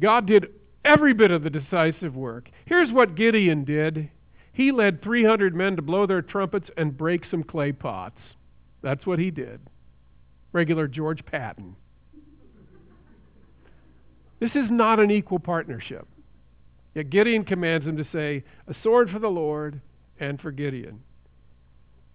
God 0.00 0.26
did 0.26 0.48
every 0.84 1.14
bit 1.14 1.30
of 1.30 1.44
the 1.44 1.50
decisive 1.50 2.16
work. 2.16 2.50
Here's 2.64 2.90
what 2.90 3.14
Gideon 3.14 3.64
did 3.64 4.10
he 4.52 4.72
led 4.72 5.02
300 5.02 5.54
men 5.54 5.76
to 5.76 5.82
blow 5.82 6.06
their 6.06 6.22
trumpets 6.22 6.70
and 6.78 6.96
break 6.96 7.24
some 7.30 7.42
clay 7.42 7.72
pots. 7.72 8.18
That's 8.80 9.04
what 9.04 9.18
he 9.18 9.30
did 9.30 9.60
regular 10.56 10.88
George 10.88 11.22
Patton. 11.26 11.76
This 14.40 14.52
is 14.54 14.70
not 14.70 14.98
an 14.98 15.10
equal 15.10 15.38
partnership. 15.38 16.08
Yet 16.94 17.10
Gideon 17.10 17.44
commands 17.44 17.86
him 17.86 17.98
to 17.98 18.06
say, 18.10 18.42
A 18.66 18.74
sword 18.82 19.10
for 19.10 19.18
the 19.18 19.28
Lord 19.28 19.82
and 20.18 20.40
for 20.40 20.50
Gideon. 20.50 21.02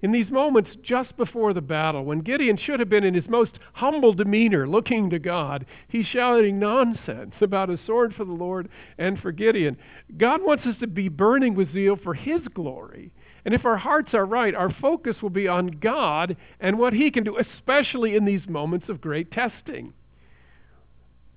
In 0.01 0.11
these 0.11 0.31
moments 0.31 0.71
just 0.81 1.15
before 1.15 1.53
the 1.53 1.61
battle, 1.61 2.03
when 2.03 2.21
Gideon 2.21 2.57
should 2.57 2.79
have 2.79 2.89
been 2.89 3.03
in 3.03 3.13
his 3.13 3.27
most 3.27 3.51
humble 3.73 4.13
demeanor, 4.13 4.67
looking 4.67 5.11
to 5.11 5.19
God, 5.19 5.67
he's 5.87 6.07
shouting 6.07 6.57
nonsense 6.57 7.35
about 7.41 7.69
a 7.69 7.79
sword 7.85 8.15
for 8.15 8.25
the 8.25 8.31
Lord 8.31 8.69
and 8.97 9.19
for 9.19 9.31
Gideon. 9.31 9.77
God 10.17 10.41
wants 10.41 10.65
us 10.65 10.75
to 10.79 10.87
be 10.87 11.09
burning 11.09 11.53
with 11.53 11.73
zeal 11.73 11.95
for 11.95 12.15
his 12.15 12.41
glory. 12.55 13.11
And 13.45 13.53
if 13.53 13.65
our 13.65 13.77
hearts 13.77 14.13
are 14.13 14.25
right, 14.25 14.53
our 14.53 14.73
focus 14.81 15.15
will 15.21 15.31
be 15.31 15.47
on 15.47 15.79
God 15.81 16.37
and 16.59 16.77
what 16.77 16.93
he 16.93 17.09
can 17.11 17.23
do, 17.23 17.37
especially 17.37 18.15
in 18.15 18.25
these 18.25 18.47
moments 18.47 18.87
of 18.89 19.01
great 19.01 19.31
testing. 19.31 19.93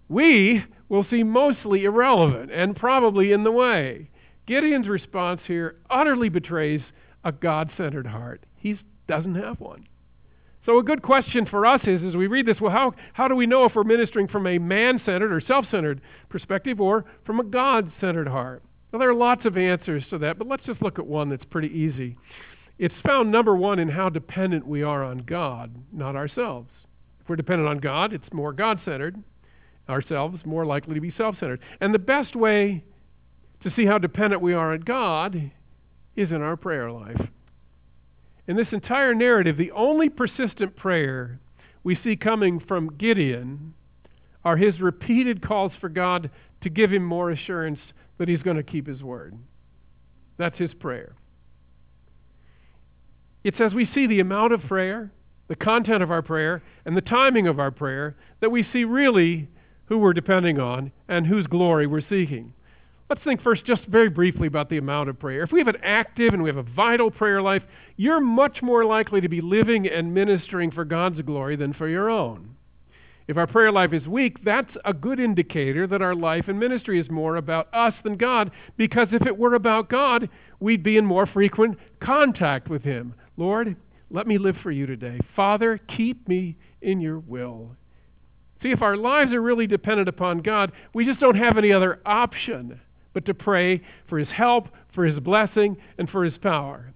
We 0.09 0.65
will 0.89 1.07
seem 1.09 1.31
mostly 1.31 1.85
irrelevant 1.85 2.51
and 2.53 2.77
probably 2.77 3.33
in 3.33 3.45
the 3.45 3.53
way. 3.53 4.11
Gideon's 4.47 4.89
response 4.89 5.41
here 5.47 5.77
utterly 5.89 6.29
betrays 6.29 6.83
a 7.25 7.33
God 7.33 7.71
centered 7.77 8.07
heart. 8.07 8.45
He 8.57 8.79
doesn't 9.09 9.35
have 9.37 9.61
one. 9.61 9.87
So, 10.67 10.79
a 10.79 10.83
good 10.83 11.03
question 11.03 11.47
for 11.47 11.67
us 11.67 11.83
is 11.85 12.03
as 12.03 12.17
we 12.17 12.27
read 12.27 12.47
this 12.47 12.61
well, 12.61 12.73
how, 12.73 12.95
how 13.13 13.29
do 13.29 13.35
we 13.35 13.47
know 13.47 13.65
if 13.65 13.75
we're 13.75 13.85
ministering 13.85 14.29
from 14.29 14.47
a 14.47 14.59
man 14.59 15.01
centered 15.05 15.33
or 15.33 15.41
self 15.41 15.67
centered 15.71 16.01
perspective 16.31 16.81
or 16.81 17.05
from 17.25 17.41
a 17.41 17.45
God 17.45 17.93
centered 18.01 18.29
heart? 18.29 18.63
Well, 18.95 19.01
there 19.01 19.11
are 19.11 19.15
lots 19.15 19.45
of 19.45 19.57
answers 19.57 20.05
to 20.11 20.19
that, 20.19 20.39
but 20.39 20.47
let's 20.47 20.63
just 20.67 20.81
look 20.81 21.01
at 21.01 21.07
one 21.09 21.29
that's 21.29 21.45
pretty 21.47 21.67
easy. 21.67 22.17
It's 22.79 22.95
found, 23.05 23.33
number 23.33 23.57
one, 23.57 23.81
in 23.81 23.89
how 23.89 24.09
dependent 24.09 24.65
we 24.65 24.85
are 24.85 25.03
on 25.03 25.19
God, 25.27 25.75
not 25.93 26.15
ourselves. 26.15 26.69
If 27.21 27.29
we're 27.29 27.35
dependent 27.35 27.69
on 27.69 27.79
God, 27.79 28.13
it's 28.13 28.33
more 28.33 28.53
God 28.53 28.79
centered. 28.85 29.21
Ourselves, 29.89 30.39
more 30.45 30.65
likely 30.65 30.95
to 30.95 31.01
be 31.01 31.13
self 31.19 31.35
centered. 31.41 31.59
And 31.81 31.93
the 31.93 31.99
best 31.99 32.37
way 32.37 32.85
to 33.65 33.73
see 33.75 33.85
how 33.85 33.99
dependent 33.99 34.41
we 34.41 34.55
are 34.55 34.75
on 34.75 34.83
God 34.83 35.51
is 36.15 36.31
in 36.31 36.41
our 36.41 36.57
prayer 36.57 36.89
life. 36.93 37.21
In 38.47 38.55
this 38.55 38.69
entire 38.71 39.13
narrative, 39.13 39.57
the 39.57 39.73
only 39.73 40.09
persistent 40.09 40.77
prayer 40.77 41.41
we 41.83 41.99
see 42.05 42.15
coming 42.15 42.61
from 42.61 42.97
Gideon 42.97 43.75
are 44.45 44.57
his 44.57 44.81
repeated 44.81 45.45
calls 45.45 45.73
for 45.81 45.89
God 45.89 46.31
to 46.63 46.71
give 46.71 46.93
him 46.93 47.05
more 47.05 47.33
assurance 47.33 47.81
that 48.19 48.29
he's 48.29 48.43
going 48.43 48.57
to 48.57 48.63
keep 48.63 48.87
his 48.87 49.03
word. 49.03 49.35
That's 50.37 50.59
his 50.59 50.73
prayer. 50.75 51.15
It's 53.45 53.61
as 53.61 53.75
we 53.75 53.89
see 53.95 54.07
the 54.07 54.21
amount 54.21 54.53
of 54.53 54.63
prayer, 54.63 55.13
the 55.49 55.57
content 55.57 56.03
of 56.03 56.11
our 56.11 56.23
prayer, 56.23 56.63
and 56.87 56.97
the 56.97 57.03
timing 57.03 57.47
of 57.47 57.59
our 57.61 57.71
prayer 57.71 58.17
that 58.41 58.51
we 58.51 58.67
see 58.73 58.85
really 58.85 59.49
who 59.87 59.99
we're 59.99 60.15
depending 60.15 60.59
on 60.59 60.91
and 61.09 61.27
whose 61.27 61.47
glory 61.47 61.87
we're 61.87 62.01
seeking. 62.01 62.53
Let's 63.11 63.23
think 63.23 63.43
first, 63.43 63.67
just 63.67 63.83
very 63.85 64.09
briefly, 64.09 64.47
about 64.47 64.71
the 64.71 64.79
amount 64.79 65.11
of 65.11 65.19
prayer. 65.19 65.43
If 65.43 65.53
we 65.53 65.61
have 65.61 65.69
an 65.69 65.77
active 65.83 66.33
and 66.33 66.43
we 66.43 66.49
have 66.49 66.57
a 66.57 66.63
vital 66.63 67.11
prayer 67.11 67.43
life, 67.43 67.63
you're 67.97 68.21
much 68.21 68.63
more 68.63 68.85
likely 68.87 69.21
to 69.21 69.29
be 69.29 69.43
living 69.43 69.87
and 69.87 70.15
ministering 70.15 70.71
for 70.71 70.87
God's 70.87 71.21
glory 71.21 71.57
than 71.57 71.75
for 71.75 71.87
your 71.87 72.09
own. 72.09 72.57
If 73.27 73.39
our 73.39 73.47
prayer 73.47 73.73
life 73.73 73.93
is 73.93 74.07
weak, 74.07 74.45
that's 74.45 74.71
a 74.85 74.93
good 74.93 75.19
indicator 75.19 75.87
that 75.87 76.03
our 76.03 76.15
life 76.15 76.49
and 76.49 76.61
ministry 76.61 77.01
is 77.01 77.11
more 77.11 77.37
about 77.37 77.73
us 77.73 77.95
than 78.05 78.17
God, 78.17 78.51
because 78.77 79.09
if 79.13 79.27
it 79.27 79.37
were 79.37 79.55
about 79.55 79.89
God, 79.89 80.29
we'd 80.61 80.83
be 80.83 80.99
in 80.99 81.07
more 81.07 81.27
frequent 81.27 81.79
contact 82.01 82.69
with 82.69 82.83
Him. 82.83 83.15
Lord, 83.37 83.77
let 84.11 84.27
me 84.27 84.37
live 84.37 84.57
for 84.63 84.71
you 84.71 84.87
today. 84.87 85.19
Father, 85.35 85.81
keep 85.97 86.29
me 86.29 86.57
in 86.83 87.01
your 87.01 87.19
will. 87.19 87.71
See, 88.63 88.71
if 88.71 88.83
our 88.83 88.97
lives 88.97 89.33
are 89.33 89.43
really 89.43 89.67
dependent 89.67 90.09
upon 90.09 90.39
God, 90.39 90.73
we 90.95 91.05
just 91.05 91.21
don't 91.21 91.37
have 91.37 91.59
any 91.59 91.73
other 91.73 92.01
option 92.07 92.81
but 93.15 93.27
to 93.27 93.35
pray 93.35 93.81
for 94.09 94.19
his 94.19 94.29
help, 94.29 94.69
for 94.95 95.05
his 95.05 95.19
blessing, 95.21 95.77
and 95.99 96.09
for 96.11 96.25
his 96.25 96.37
power. 96.39 96.94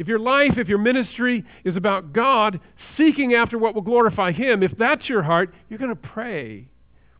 If 0.00 0.08
your 0.08 0.18
life, 0.18 0.52
if 0.56 0.66
your 0.66 0.78
ministry 0.78 1.44
is 1.62 1.76
about 1.76 2.14
God 2.14 2.58
seeking 2.96 3.34
after 3.34 3.58
what 3.58 3.74
will 3.74 3.82
glorify 3.82 4.32
him, 4.32 4.62
if 4.62 4.72
that's 4.78 5.10
your 5.10 5.22
heart, 5.22 5.52
you're 5.68 5.78
going 5.78 5.94
to 5.94 5.94
pray. 5.94 6.70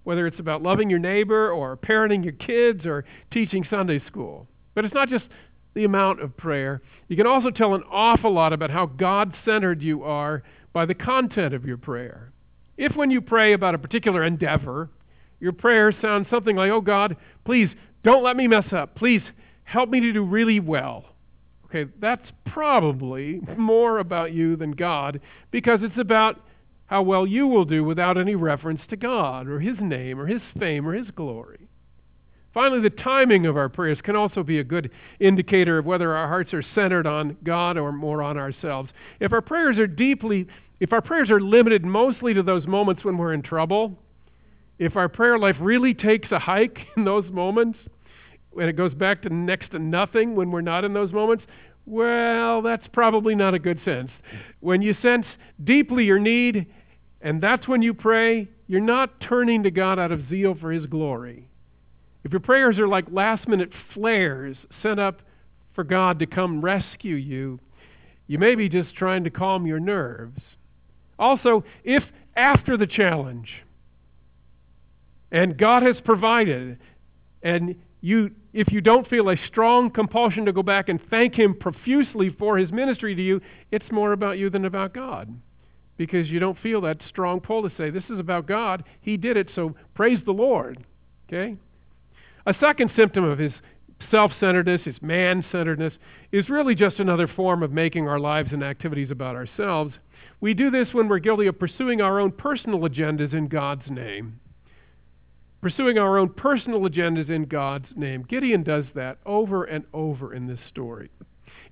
Whether 0.04 0.26
it's 0.26 0.40
about 0.40 0.62
loving 0.62 0.88
your 0.88 0.98
neighbor 0.98 1.50
or 1.50 1.76
parenting 1.76 2.24
your 2.24 2.32
kids 2.32 2.86
or 2.86 3.04
teaching 3.30 3.66
Sunday 3.68 4.02
school. 4.06 4.48
But 4.74 4.86
it's 4.86 4.94
not 4.94 5.10
just 5.10 5.26
the 5.74 5.84
amount 5.84 6.22
of 6.22 6.34
prayer. 6.38 6.80
You 7.08 7.18
can 7.18 7.26
also 7.26 7.50
tell 7.50 7.74
an 7.74 7.82
awful 7.90 8.32
lot 8.32 8.54
about 8.54 8.70
how 8.70 8.86
God 8.86 9.36
centered 9.44 9.82
you 9.82 10.02
are 10.02 10.42
by 10.72 10.86
the 10.86 10.94
content 10.94 11.52
of 11.52 11.66
your 11.66 11.76
prayer. 11.76 12.32
If, 12.78 12.96
when 12.96 13.10
you 13.10 13.20
pray 13.20 13.52
about 13.52 13.74
a 13.74 13.78
particular 13.78 14.24
endeavor, 14.24 14.88
your 15.38 15.52
prayer 15.52 15.92
sounds 16.00 16.28
something 16.30 16.56
like, 16.56 16.70
Oh 16.70 16.80
God, 16.80 17.18
please 17.44 17.68
don't 18.04 18.24
let 18.24 18.38
me 18.38 18.46
mess 18.46 18.72
up. 18.72 18.94
Please 18.94 19.20
help 19.64 19.90
me 19.90 20.00
to 20.00 20.14
do 20.14 20.24
really 20.24 20.60
well. 20.60 21.09
Okay, 21.70 21.88
that's 22.00 22.26
probably 22.46 23.40
more 23.56 23.98
about 23.98 24.32
you 24.32 24.56
than 24.56 24.72
God 24.72 25.20
because 25.52 25.80
it's 25.82 25.98
about 25.98 26.40
how 26.86 27.02
well 27.02 27.24
you 27.24 27.46
will 27.46 27.64
do 27.64 27.84
without 27.84 28.18
any 28.18 28.34
reference 28.34 28.80
to 28.90 28.96
God 28.96 29.46
or 29.46 29.60
His 29.60 29.76
name 29.80 30.18
or 30.18 30.26
His 30.26 30.42
fame 30.58 30.86
or 30.86 30.94
His 30.94 31.08
glory. 31.14 31.68
Finally, 32.52 32.80
the 32.80 32.90
timing 32.90 33.46
of 33.46 33.56
our 33.56 33.68
prayers 33.68 33.98
can 34.02 34.16
also 34.16 34.42
be 34.42 34.58
a 34.58 34.64
good 34.64 34.90
indicator 35.20 35.78
of 35.78 35.86
whether 35.86 36.16
our 36.16 36.26
hearts 36.26 36.52
are 36.52 36.64
centered 36.74 37.06
on 37.06 37.36
God 37.44 37.78
or 37.78 37.92
more 37.92 38.20
on 38.20 38.36
ourselves. 38.36 38.90
If 39.20 39.32
our 39.32 39.40
prayers 39.40 39.78
are 39.78 39.86
deeply, 39.86 40.48
if 40.80 40.92
our 40.92 41.00
prayers 41.00 41.30
are 41.30 41.40
limited 41.40 41.84
mostly 41.84 42.34
to 42.34 42.42
those 42.42 42.66
moments 42.66 43.04
when 43.04 43.16
we're 43.16 43.34
in 43.34 43.42
trouble, 43.42 43.96
if 44.80 44.96
our 44.96 45.08
prayer 45.08 45.38
life 45.38 45.54
really 45.60 45.94
takes 45.94 46.32
a 46.32 46.40
hike 46.40 46.78
in 46.96 47.04
those 47.04 47.30
moments, 47.30 47.78
and 48.58 48.68
it 48.68 48.76
goes 48.76 48.94
back 48.94 49.22
to 49.22 49.30
next 49.30 49.70
to 49.70 49.78
nothing 49.78 50.34
when 50.34 50.50
we're 50.50 50.60
not 50.60 50.84
in 50.84 50.92
those 50.92 51.12
moments, 51.12 51.44
well, 51.86 52.62
that's 52.62 52.86
probably 52.92 53.34
not 53.34 53.54
a 53.54 53.58
good 53.58 53.80
sense. 53.84 54.10
When 54.60 54.82
you 54.82 54.94
sense 55.02 55.26
deeply 55.62 56.04
your 56.04 56.18
need, 56.18 56.66
and 57.20 57.40
that's 57.40 57.68
when 57.68 57.82
you 57.82 57.94
pray, 57.94 58.48
you're 58.66 58.80
not 58.80 59.20
turning 59.20 59.62
to 59.62 59.70
God 59.70 59.98
out 59.98 60.12
of 60.12 60.28
zeal 60.28 60.56
for 60.60 60.72
His 60.72 60.86
glory. 60.86 61.48
If 62.24 62.32
your 62.32 62.40
prayers 62.40 62.78
are 62.78 62.88
like 62.88 63.06
last 63.10 63.48
minute 63.48 63.70
flares 63.94 64.56
sent 64.82 65.00
up 65.00 65.20
for 65.74 65.84
God 65.84 66.18
to 66.18 66.26
come 66.26 66.60
rescue 66.60 67.16
you, 67.16 67.58
you 68.26 68.38
may 68.38 68.54
be 68.54 68.68
just 68.68 68.94
trying 68.94 69.24
to 69.24 69.30
calm 69.30 69.66
your 69.66 69.80
nerves. 69.80 70.40
Also, 71.18 71.64
if 71.82 72.04
after 72.36 72.76
the 72.76 72.86
challenge, 72.86 73.48
and 75.32 75.56
God 75.56 75.82
has 75.82 75.96
provided. 76.04 76.78
And 77.42 77.76
you, 78.00 78.30
if 78.52 78.72
you 78.72 78.80
don't 78.80 79.08
feel 79.08 79.28
a 79.28 79.36
strong 79.46 79.90
compulsion 79.90 80.44
to 80.46 80.52
go 80.52 80.62
back 80.62 80.88
and 80.88 81.00
thank 81.10 81.34
Him 81.34 81.54
profusely 81.54 82.30
for 82.30 82.56
His 82.56 82.70
ministry 82.70 83.14
to 83.14 83.22
you, 83.22 83.40
it's 83.70 83.90
more 83.90 84.12
about 84.12 84.38
you 84.38 84.48
than 84.50 84.64
about 84.64 84.94
God. 84.94 85.32
Because 85.96 86.28
you 86.30 86.38
don't 86.38 86.58
feel 86.58 86.80
that 86.82 86.98
strong 87.08 87.40
pull 87.40 87.62
to 87.62 87.76
say, 87.76 87.90
This 87.90 88.04
is 88.08 88.18
about 88.18 88.46
God. 88.46 88.84
He 89.02 89.16
did 89.16 89.36
it, 89.36 89.48
so 89.54 89.74
praise 89.94 90.18
the 90.24 90.32
Lord. 90.32 90.84
Okay? 91.28 91.56
A 92.46 92.54
second 92.58 92.90
symptom 92.96 93.24
of 93.24 93.38
His 93.38 93.52
self 94.10 94.32
centeredness, 94.40 94.80
His 94.82 95.00
man 95.02 95.44
centeredness, 95.52 95.92
is 96.32 96.48
really 96.48 96.74
just 96.74 96.98
another 97.00 97.28
form 97.28 97.62
of 97.62 97.70
making 97.70 98.08
our 98.08 98.18
lives 98.18 98.50
and 98.52 98.64
activities 98.64 99.10
about 99.10 99.36
ourselves. 99.36 99.92
We 100.40 100.54
do 100.54 100.70
this 100.70 100.88
when 100.92 101.06
we're 101.06 101.18
guilty 101.18 101.48
of 101.48 101.58
pursuing 101.58 102.00
our 102.00 102.18
own 102.18 102.32
personal 102.32 102.80
agendas 102.80 103.34
in 103.34 103.48
God's 103.48 103.90
name 103.90 104.40
pursuing 105.60 105.98
our 105.98 106.18
own 106.18 106.30
personal 106.30 106.80
agendas 106.80 107.28
in 107.28 107.44
God's 107.44 107.88
name. 107.96 108.24
Gideon 108.28 108.62
does 108.62 108.84
that 108.94 109.18
over 109.26 109.64
and 109.64 109.84
over 109.92 110.34
in 110.34 110.46
this 110.46 110.60
story. 110.68 111.10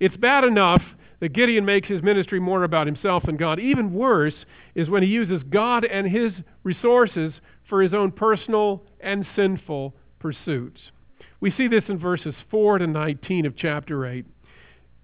It's 0.01 0.16
bad 0.16 0.44
enough 0.44 0.83
that 1.20 1.33
Gideon 1.33 1.64
makes 1.64 1.88
his 1.88 2.03
ministry 2.03 2.38
more 2.38 2.62
about 2.64 2.87
himself 2.87 3.24
than 3.27 3.37
God. 3.37 3.59
Even 3.59 3.92
worse 3.92 4.35
is 4.74 4.88
when 4.88 5.03
he 5.03 5.09
uses 5.09 5.42
God 5.51 5.85
and 5.85 6.07
his 6.07 6.33
resources 6.62 7.33
for 7.68 7.83
his 7.83 7.92
own 7.92 8.12
personal 8.12 8.85
and 9.01 9.27
sinful 9.35 9.94
pursuits. 10.18 10.81
We 11.40 11.53
see 11.53 11.68
this 11.68 11.85
in 11.88 11.98
verses 11.98 12.35
4 12.51 12.79
to 12.79 12.87
19 12.87 13.46
of 13.46 13.57
chapter 13.57 14.07
8. 14.07 14.24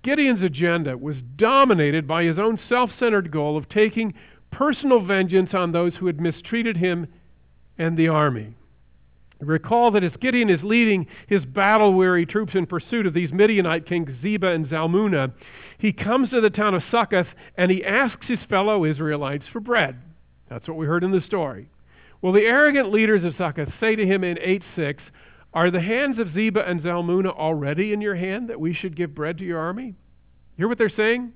Gideon's 0.02 0.42
agenda 0.42 0.96
was 0.98 1.16
dominated 1.36 2.06
by 2.06 2.24
his 2.24 2.38
own 2.38 2.58
self 2.68 2.90
centered 2.98 3.30
goal 3.30 3.56
of 3.56 3.68
taking 3.68 4.14
personal 4.50 5.04
vengeance 5.04 5.50
on 5.54 5.72
those 5.72 5.94
who 5.94 6.06
had 6.06 6.20
mistreated 6.20 6.76
him 6.76 7.06
and 7.78 7.96
the 7.96 8.08
army. 8.08 8.54
Recall 9.46 9.90
that 9.92 10.04
as 10.04 10.12
Gideon 10.20 10.50
is 10.50 10.62
leading 10.62 11.06
his 11.26 11.44
battle 11.44 11.94
weary 11.94 12.26
troops 12.26 12.54
in 12.54 12.66
pursuit 12.66 13.06
of 13.06 13.14
these 13.14 13.32
Midianite 13.32 13.86
kings, 13.86 14.10
Zebah 14.22 14.54
and 14.54 14.66
Zalmunna, 14.66 15.32
he 15.78 15.92
comes 15.92 16.30
to 16.30 16.40
the 16.40 16.50
town 16.50 16.74
of 16.74 16.82
Succoth 16.90 17.26
and 17.56 17.70
he 17.70 17.84
asks 17.84 18.26
his 18.26 18.38
fellow 18.48 18.84
Israelites 18.84 19.44
for 19.52 19.60
bread. 19.60 19.96
That's 20.48 20.68
what 20.68 20.76
we 20.76 20.86
heard 20.86 21.04
in 21.04 21.10
the 21.10 21.22
story. 21.22 21.68
Well, 22.22 22.32
the 22.32 22.46
arrogant 22.46 22.90
leaders 22.90 23.24
of 23.24 23.34
Succoth 23.36 23.68
say 23.80 23.96
to 23.96 24.06
him 24.06 24.24
in 24.24 24.38
8 24.40 24.62
6, 24.76 25.02
Are 25.52 25.70
the 25.70 25.80
hands 25.80 26.18
of 26.18 26.28
Zebah 26.28 26.68
and 26.68 26.80
Zalmunna 26.80 27.36
already 27.36 27.92
in 27.92 28.00
your 28.00 28.14
hand 28.14 28.48
that 28.48 28.60
we 28.60 28.72
should 28.72 28.96
give 28.96 29.14
bread 29.14 29.38
to 29.38 29.44
your 29.44 29.58
army? 29.58 29.94
Hear 30.56 30.68
what 30.68 30.78
they're 30.78 30.88
saying? 30.88 31.32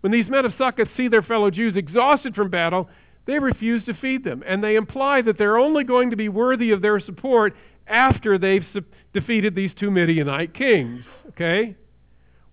When 0.00 0.12
these 0.12 0.28
men 0.28 0.44
of 0.44 0.52
Succoth 0.56 0.88
see 0.96 1.08
their 1.08 1.22
fellow 1.22 1.50
Jews 1.50 1.74
exhausted 1.74 2.34
from 2.34 2.50
battle, 2.50 2.88
they 3.28 3.38
refuse 3.38 3.84
to 3.84 3.92
feed 3.92 4.24
them. 4.24 4.42
And 4.46 4.64
they 4.64 4.74
imply 4.74 5.20
that 5.20 5.36
they're 5.36 5.58
only 5.58 5.84
going 5.84 6.10
to 6.10 6.16
be 6.16 6.30
worthy 6.30 6.70
of 6.70 6.80
their 6.80 6.98
support 6.98 7.54
after 7.86 8.38
they've 8.38 8.64
su- 8.72 8.82
defeated 9.12 9.54
these 9.54 9.70
two 9.78 9.90
Midianite 9.90 10.54
kings. 10.54 11.04
Okay? 11.28 11.76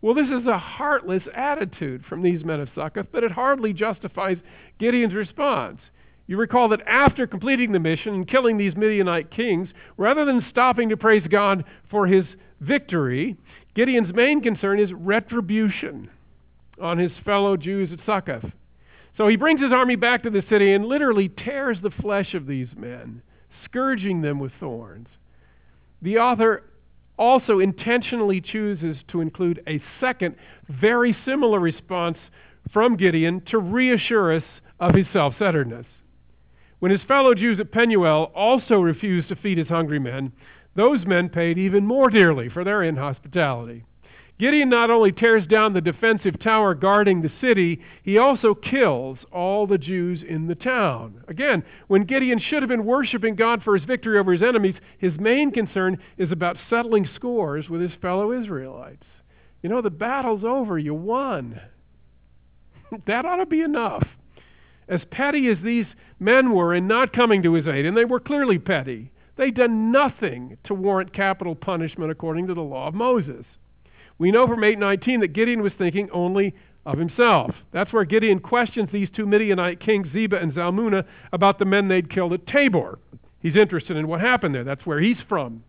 Well, 0.02 0.14
this 0.14 0.28
is 0.28 0.46
a 0.46 0.58
heartless 0.58 1.24
attitude 1.34 2.04
from 2.06 2.22
these 2.22 2.44
men 2.44 2.60
of 2.60 2.68
Succoth, 2.76 3.08
but 3.14 3.24
it 3.24 3.32
hardly 3.32 3.72
justifies 3.72 4.38
Gideon's 4.78 5.14
response. 5.14 5.80
You 6.28 6.36
recall 6.36 6.68
that 6.70 6.86
after 6.86 7.26
completing 7.26 7.72
the 7.72 7.80
mission 7.80 8.14
and 8.14 8.28
killing 8.28 8.58
these 8.58 8.76
Midianite 8.76 9.32
kings, 9.32 9.70
rather 9.96 10.26
than 10.26 10.46
stopping 10.50 10.90
to 10.90 10.98
praise 10.98 11.26
God 11.30 11.64
for 11.90 12.06
his 12.06 12.26
victory, 12.60 13.38
Gideon's 13.76 14.14
main 14.14 14.42
concern 14.42 14.80
is 14.80 14.92
retribution 14.92 16.10
on 16.82 16.98
his 16.98 17.14
fellow 17.24 17.56
Jews 17.56 17.92
at 17.94 18.06
Succoth. 18.06 18.52
So 19.18 19.28
he 19.28 19.36
brings 19.38 19.62
his 19.62 19.72
army 19.72 19.96
back 19.96 20.24
to 20.24 20.30
the 20.30 20.44
city 20.50 20.74
and 20.74 20.86
literally 20.86 21.30
tears 21.30 21.78
the 21.82 21.90
flesh 21.90 22.34
of 22.34 22.48
these 22.48 22.68
men, 22.76 23.22
scourging 23.64 24.22
them 24.22 24.40
with 24.40 24.52
thorns. 24.60 25.08
The 26.02 26.18
author 26.18 26.64
also 27.18 27.60
intentionally 27.60 28.42
chooses 28.42 28.98
to 29.10 29.22
include 29.22 29.64
a 29.68 29.82
second, 30.02 30.36
very 30.68 31.16
similar 31.26 31.60
response 31.60 32.18
from 32.74 32.98
Gideon 32.98 33.42
to 33.52 33.58
reassure 33.58 34.34
us 34.34 34.44
of 34.80 34.96
his 34.96 35.08
self 35.14 35.36
centeredness. 35.40 35.86
When 36.80 36.92
his 36.92 37.02
fellow 37.08 37.34
Jews 37.34 37.60
at 37.60 37.72
Penuel 37.72 38.32
also 38.36 38.80
refused 38.80 39.30
to 39.30 39.36
feed 39.38 39.58
his 39.58 39.70
hungry 39.70 40.00
men, 40.00 40.34
those 40.76 41.06
men 41.06 41.30
paid 41.30 41.58
even 41.58 41.86
more 41.86 42.10
dearly 42.10 42.50
for 42.50 42.66
their 42.66 42.84
inhospitality. 42.84 43.86
Gideon 44.38 44.68
not 44.68 44.90
only 44.90 45.14
tears 45.14 45.48
down 45.48 45.72
the 45.72 45.80
defensive 45.80 46.38
tower 46.40 46.74
guarding 46.74 47.22
the 47.22 47.32
city, 47.40 47.80
he 48.04 48.18
also 48.18 48.54
kills 48.54 49.18
all 49.32 49.66
the 49.66 49.78
Jews 49.78 50.22
in 50.28 50.48
the 50.48 50.56
town. 50.56 51.24
Again, 51.30 51.64
when 51.88 52.04
Gideon 52.04 52.40
should 52.40 52.62
have 52.62 52.70
been 52.70 52.86
worshiping 52.86 53.36
God 53.36 53.64
for 53.64 53.78
his 53.78 53.88
victory 53.88 54.20
over 54.20 54.34
his 54.34 54.42
enemies, 54.42 54.76
his 54.98 55.18
main 55.18 55.52
concern 55.52 56.00
is 56.18 56.34
about 56.34 56.58
settling 56.70 57.08
scores 57.16 57.70
with 57.70 57.80
his 57.80 57.94
fellow 58.02 58.34
Israelites. 58.34 59.06
You 59.62 59.70
know, 59.70 59.82
the 59.82 59.90
battle's 59.90 60.44
over, 60.44 60.78
you 60.78 60.94
won. 60.94 61.62
that 63.08 63.26
ought 63.26 63.38
to 63.38 63.46
be 63.46 63.62
enough. 63.62 64.06
As 64.90 65.02
petty 65.12 65.48
as 65.48 65.58
these 65.64 65.88
men 66.20 66.52
were 66.52 66.76
in 66.76 66.88
not 66.88 67.14
coming 67.14 67.42
to 67.44 67.54
his 67.54 67.68
aid, 67.68 67.86
and 67.86 67.96
they 67.96 68.06
were 68.06 68.20
clearly 68.20 68.60
petty, 68.60 69.12
they'd 69.38 69.56
done 69.56 69.94
nothing 69.94 70.58
to 70.66 70.74
warrant 70.74 71.14
capital 71.14 71.56
punishment 71.56 72.12
according 72.12 72.48
to 72.48 72.54
the 72.54 72.62
law 72.62 72.90
of 72.90 72.94
Moses. 72.94 73.46
We 74.18 74.32
know 74.32 74.48
from 74.48 74.64
819 74.64 75.20
that 75.22 75.34
Gideon 75.34 75.62
was 75.62 75.74
thinking 75.78 76.10
only 76.12 76.56
of 76.86 76.98
himself. 76.98 77.54
That's 77.72 77.92
where 77.92 78.06
Gideon 78.06 78.40
questions 78.40 78.90
these 78.92 79.10
two 79.16 79.26
Midianite 79.26 79.80
kings, 79.80 80.08
Zebah 80.14 80.42
and 80.42 80.54
Zalmunna, 80.54 81.06
about 81.34 81.60
the 81.60 81.66
men 81.66 81.88
they'd 81.88 82.10
killed 82.10 82.34
at 82.34 82.48
Tabor. 82.48 83.00
He's 83.42 83.56
interested 83.56 83.98
in 83.98 84.08
what 84.08 84.22
happened 84.22 84.56
there. 84.56 84.64
That's 84.64 84.86
where 84.86 85.00
he's 85.00 85.18
from. 85.28 85.64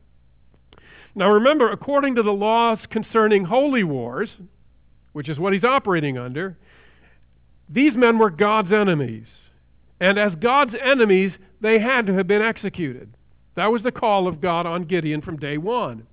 Now 1.14 1.30
remember, 1.32 1.70
according 1.70 2.14
to 2.16 2.22
the 2.22 2.32
laws 2.32 2.78
concerning 2.90 3.44
holy 3.44 3.82
wars, 3.82 4.28
which 5.12 5.28
is 5.28 5.38
what 5.38 5.54
he's 5.54 5.64
operating 5.64 6.18
under, 6.18 6.58
these 7.68 7.94
men 7.94 8.18
were 8.18 8.30
God's 8.30 8.72
enemies. 8.72 9.24
And 9.98 10.18
as 10.18 10.32
God's 10.34 10.74
enemies, 10.80 11.32
they 11.60 11.78
had 11.78 12.06
to 12.06 12.14
have 12.14 12.26
been 12.26 12.42
executed. 12.42 13.14
That 13.54 13.72
was 13.72 13.82
the 13.82 13.92
call 13.92 14.28
of 14.28 14.42
God 14.42 14.66
on 14.66 14.84
Gideon 14.84 15.22
from 15.22 15.38
day 15.38 15.56
one. 15.56 16.06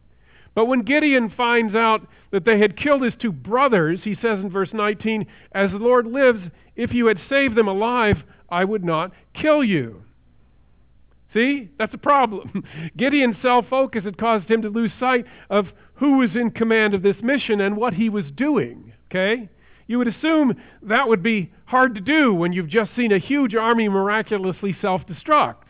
But 0.55 0.65
when 0.65 0.81
Gideon 0.81 1.31
finds 1.35 1.75
out 1.75 2.07
that 2.31 2.45
they 2.45 2.59
had 2.59 2.77
killed 2.77 3.03
his 3.03 3.13
two 3.19 3.31
brothers, 3.31 3.99
he 4.03 4.15
says 4.15 4.39
in 4.39 4.49
verse 4.49 4.69
19, 4.73 5.25
As 5.51 5.71
the 5.71 5.77
Lord 5.77 6.05
lives, 6.05 6.41
if 6.75 6.93
you 6.93 7.07
had 7.07 7.19
saved 7.29 7.55
them 7.55 7.67
alive, 7.67 8.17
I 8.49 8.63
would 8.65 8.83
not 8.83 9.11
kill 9.33 9.63
you. 9.63 10.03
See, 11.33 11.69
that's 11.79 11.93
a 11.93 11.99
problem. 11.99 12.63
Gideon's 12.97 13.37
self 13.41 13.65
focus 13.69 14.03
had 14.03 14.17
caused 14.17 14.49
him 14.49 14.61
to 14.61 14.69
lose 14.69 14.91
sight 14.99 15.25
of 15.49 15.67
who 15.95 16.17
was 16.17 16.35
in 16.35 16.51
command 16.51 16.93
of 16.93 17.01
this 17.01 17.17
mission 17.23 17.61
and 17.61 17.75
what 17.75 17.93
he 17.93 18.09
was 18.09 18.25
doing. 18.35 18.93
Okay? 19.09 19.49
You 19.87 19.97
would 19.97 20.07
assume 20.07 20.55
that 20.83 21.07
would 21.07 21.23
be 21.23 21.51
hard 21.65 21.95
to 21.95 22.01
do 22.01 22.33
when 22.33 22.53
you've 22.53 22.69
just 22.69 22.95
seen 22.95 23.11
a 23.11 23.17
huge 23.17 23.55
army 23.55 23.89
miraculously 23.89 24.77
self 24.81 25.01
destruct. 25.07 25.63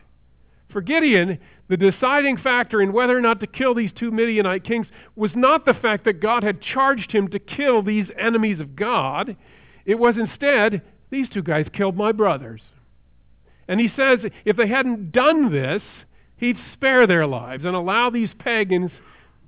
For 0.70 0.82
Gideon, 0.82 1.40
the 1.70 1.78
deciding 1.78 2.38
factor 2.38 2.82
in 2.82 2.94
whether 2.94 3.18
or 3.18 3.22
not 3.22 3.40
to 3.40 3.48
kill 3.48 3.74
these 3.74 3.92
two 3.98 4.12
Midianite 4.12 4.64
kings 4.64 4.88
was 5.16 5.32
not 5.36 5.66
the 5.66 5.74
fact 5.74 6.06
that 6.06 6.20
God 6.20 6.44
had 6.44 6.62
charged 6.62 7.12
him 7.12 7.30
to 7.30 7.40
kill 7.40 7.82
these 7.82 8.08
enemies 8.20 8.60
of 8.60 8.76
God. 8.76 9.36
It 9.86 9.98
was 9.98 10.16
instead, 10.18 10.82
these 11.10 11.30
two 11.30 11.42
guys 11.42 11.68
killed 11.74 11.96
my 11.96 12.12
brothers. 12.12 12.62
And 13.68 13.80
he 13.80 13.90
says 13.96 14.20
if 14.46 14.58
they 14.58 14.68
hadn't 14.68 15.12
done 15.12 15.52
this, 15.52 15.82
he'd 16.38 16.58
spare 16.74 17.08
their 17.08 17.26
lives 17.26 17.64
and 17.64 17.76
allow 17.76 18.10
these 18.10 18.30
pagans 18.40 18.92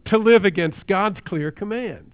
to 0.06 0.18
live 0.18 0.46
against 0.46 0.88
God's 0.88 1.20
clear 1.26 1.52
commands. 1.52 2.14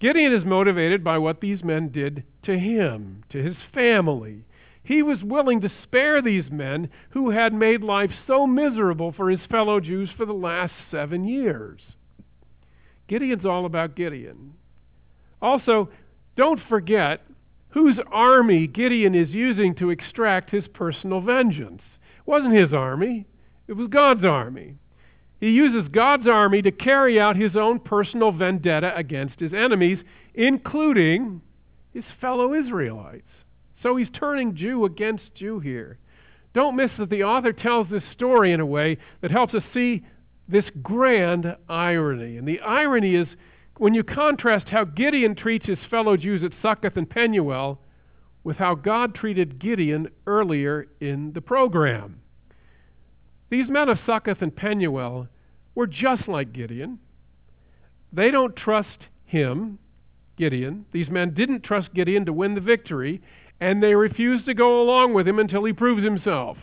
Gideon 0.00 0.32
is 0.34 0.44
motivated 0.44 1.04
by 1.04 1.18
what 1.18 1.40
these 1.40 1.62
men 1.62 1.90
did 1.90 2.24
to 2.44 2.58
him, 2.58 3.22
to 3.30 3.42
his 3.42 3.56
family, 3.72 4.44
he 4.82 5.02
was 5.02 5.22
willing 5.22 5.60
to 5.60 5.72
spare 5.82 6.22
these 6.22 6.50
men 6.50 6.88
who 7.10 7.30
had 7.30 7.52
made 7.52 7.82
life 7.82 8.10
so 8.26 8.46
miserable 8.46 9.12
for 9.12 9.30
his 9.30 9.40
fellow 9.50 9.80
Jews 9.80 10.10
for 10.16 10.24
the 10.24 10.32
last 10.32 10.72
seven 10.90 11.24
years. 11.24 11.80
Gideon's 13.08 13.44
all 13.44 13.66
about 13.66 13.96
Gideon. 13.96 14.54
Also, 15.42 15.90
don't 16.36 16.60
forget 16.68 17.22
whose 17.70 17.98
army 18.10 18.66
Gideon 18.66 19.14
is 19.14 19.30
using 19.30 19.74
to 19.76 19.90
extract 19.90 20.50
his 20.50 20.66
personal 20.68 21.20
vengeance. 21.20 21.82
It 22.18 22.26
wasn't 22.26 22.54
his 22.54 22.72
army, 22.72 23.26
it 23.68 23.74
was 23.74 23.88
God's 23.88 24.24
army. 24.24 24.76
He 25.40 25.50
uses 25.50 25.88
God's 25.88 26.28
army 26.28 26.62
to 26.62 26.70
carry 26.70 27.18
out 27.18 27.36
his 27.36 27.56
own 27.56 27.80
personal 27.80 28.30
vendetta 28.30 28.94
against 28.96 29.40
his 29.40 29.54
enemies, 29.54 29.98
including 30.34 31.40
his 31.94 32.04
fellow 32.20 32.54
Israelites. 32.54 33.22
So 33.82 33.96
he's 33.96 34.08
turning 34.12 34.56
Jew 34.56 34.84
against 34.84 35.34
Jew 35.34 35.60
here. 35.60 35.98
Don't 36.52 36.76
miss 36.76 36.90
that 36.98 37.10
the 37.10 37.24
author 37.24 37.52
tells 37.52 37.88
this 37.88 38.02
story 38.12 38.52
in 38.52 38.60
a 38.60 38.66
way 38.66 38.98
that 39.20 39.30
helps 39.30 39.54
us 39.54 39.62
see 39.72 40.04
this 40.48 40.64
grand 40.82 41.56
irony. 41.68 42.36
And 42.36 42.46
the 42.46 42.60
irony 42.60 43.14
is 43.14 43.28
when 43.78 43.94
you 43.94 44.02
contrast 44.02 44.66
how 44.66 44.84
Gideon 44.84 45.34
treats 45.34 45.66
his 45.66 45.78
fellow 45.88 46.16
Jews 46.16 46.42
at 46.42 46.52
Succoth 46.60 46.96
and 46.96 47.08
Penuel 47.08 47.80
with 48.42 48.56
how 48.56 48.74
God 48.74 49.14
treated 49.14 49.58
Gideon 49.58 50.08
earlier 50.26 50.88
in 51.00 51.32
the 51.32 51.40
program. 51.40 52.20
These 53.48 53.68
men 53.68 53.88
of 53.88 53.98
Succoth 54.06 54.42
and 54.42 54.54
Penuel 54.54 55.28
were 55.74 55.86
just 55.86 56.26
like 56.28 56.52
Gideon. 56.52 56.98
They 58.12 58.30
don't 58.30 58.56
trust 58.56 58.88
him, 59.24 59.78
Gideon. 60.36 60.86
These 60.92 61.08
men 61.08 61.34
didn't 61.34 61.62
trust 61.62 61.94
Gideon 61.94 62.26
to 62.26 62.32
win 62.32 62.54
the 62.54 62.60
victory, 62.60 63.20
and 63.60 63.82
they 63.82 63.94
refuse 63.94 64.44
to 64.46 64.54
go 64.54 64.80
along 64.80 65.12
with 65.12 65.28
him 65.28 65.38
until 65.38 65.64
he 65.64 65.72
proves 65.72 66.02
himself. 66.02 66.56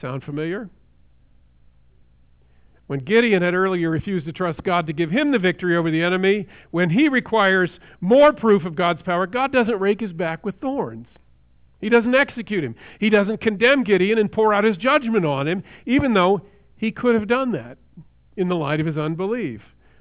Sound 0.00 0.22
familiar? 0.22 0.68
When 2.86 3.00
Gideon 3.00 3.42
had 3.42 3.54
earlier 3.54 3.90
refused 3.90 4.26
to 4.26 4.32
trust 4.32 4.62
God 4.62 4.86
to 4.86 4.92
give 4.92 5.10
him 5.10 5.30
the 5.30 5.38
victory 5.38 5.76
over 5.76 5.90
the 5.90 6.02
enemy, 6.02 6.46
when 6.70 6.88
he 6.88 7.08
requires 7.08 7.70
more 8.00 8.32
proof 8.32 8.64
of 8.64 8.76
God's 8.76 9.02
power, 9.02 9.26
God 9.26 9.52
doesn't 9.52 9.78
rake 9.78 10.00
his 10.00 10.12
back 10.12 10.44
with 10.44 10.60
thorns. 10.60 11.06
He 11.80 11.90
doesn't 11.90 12.14
execute 12.14 12.64
him. 12.64 12.74
He 12.98 13.10
doesn't 13.10 13.40
condemn 13.40 13.84
Gideon 13.84 14.18
and 14.18 14.32
pour 14.32 14.54
out 14.54 14.64
his 14.64 14.76
judgment 14.76 15.24
on 15.26 15.46
him, 15.46 15.62
even 15.86 16.14
though 16.14 16.42
he 16.76 16.90
could 16.90 17.14
have 17.14 17.28
done 17.28 17.52
that 17.52 17.78
in 18.36 18.48
the 18.48 18.56
light 18.56 18.80
of 18.80 18.86
his 18.86 18.96
unbelief. 18.96 19.60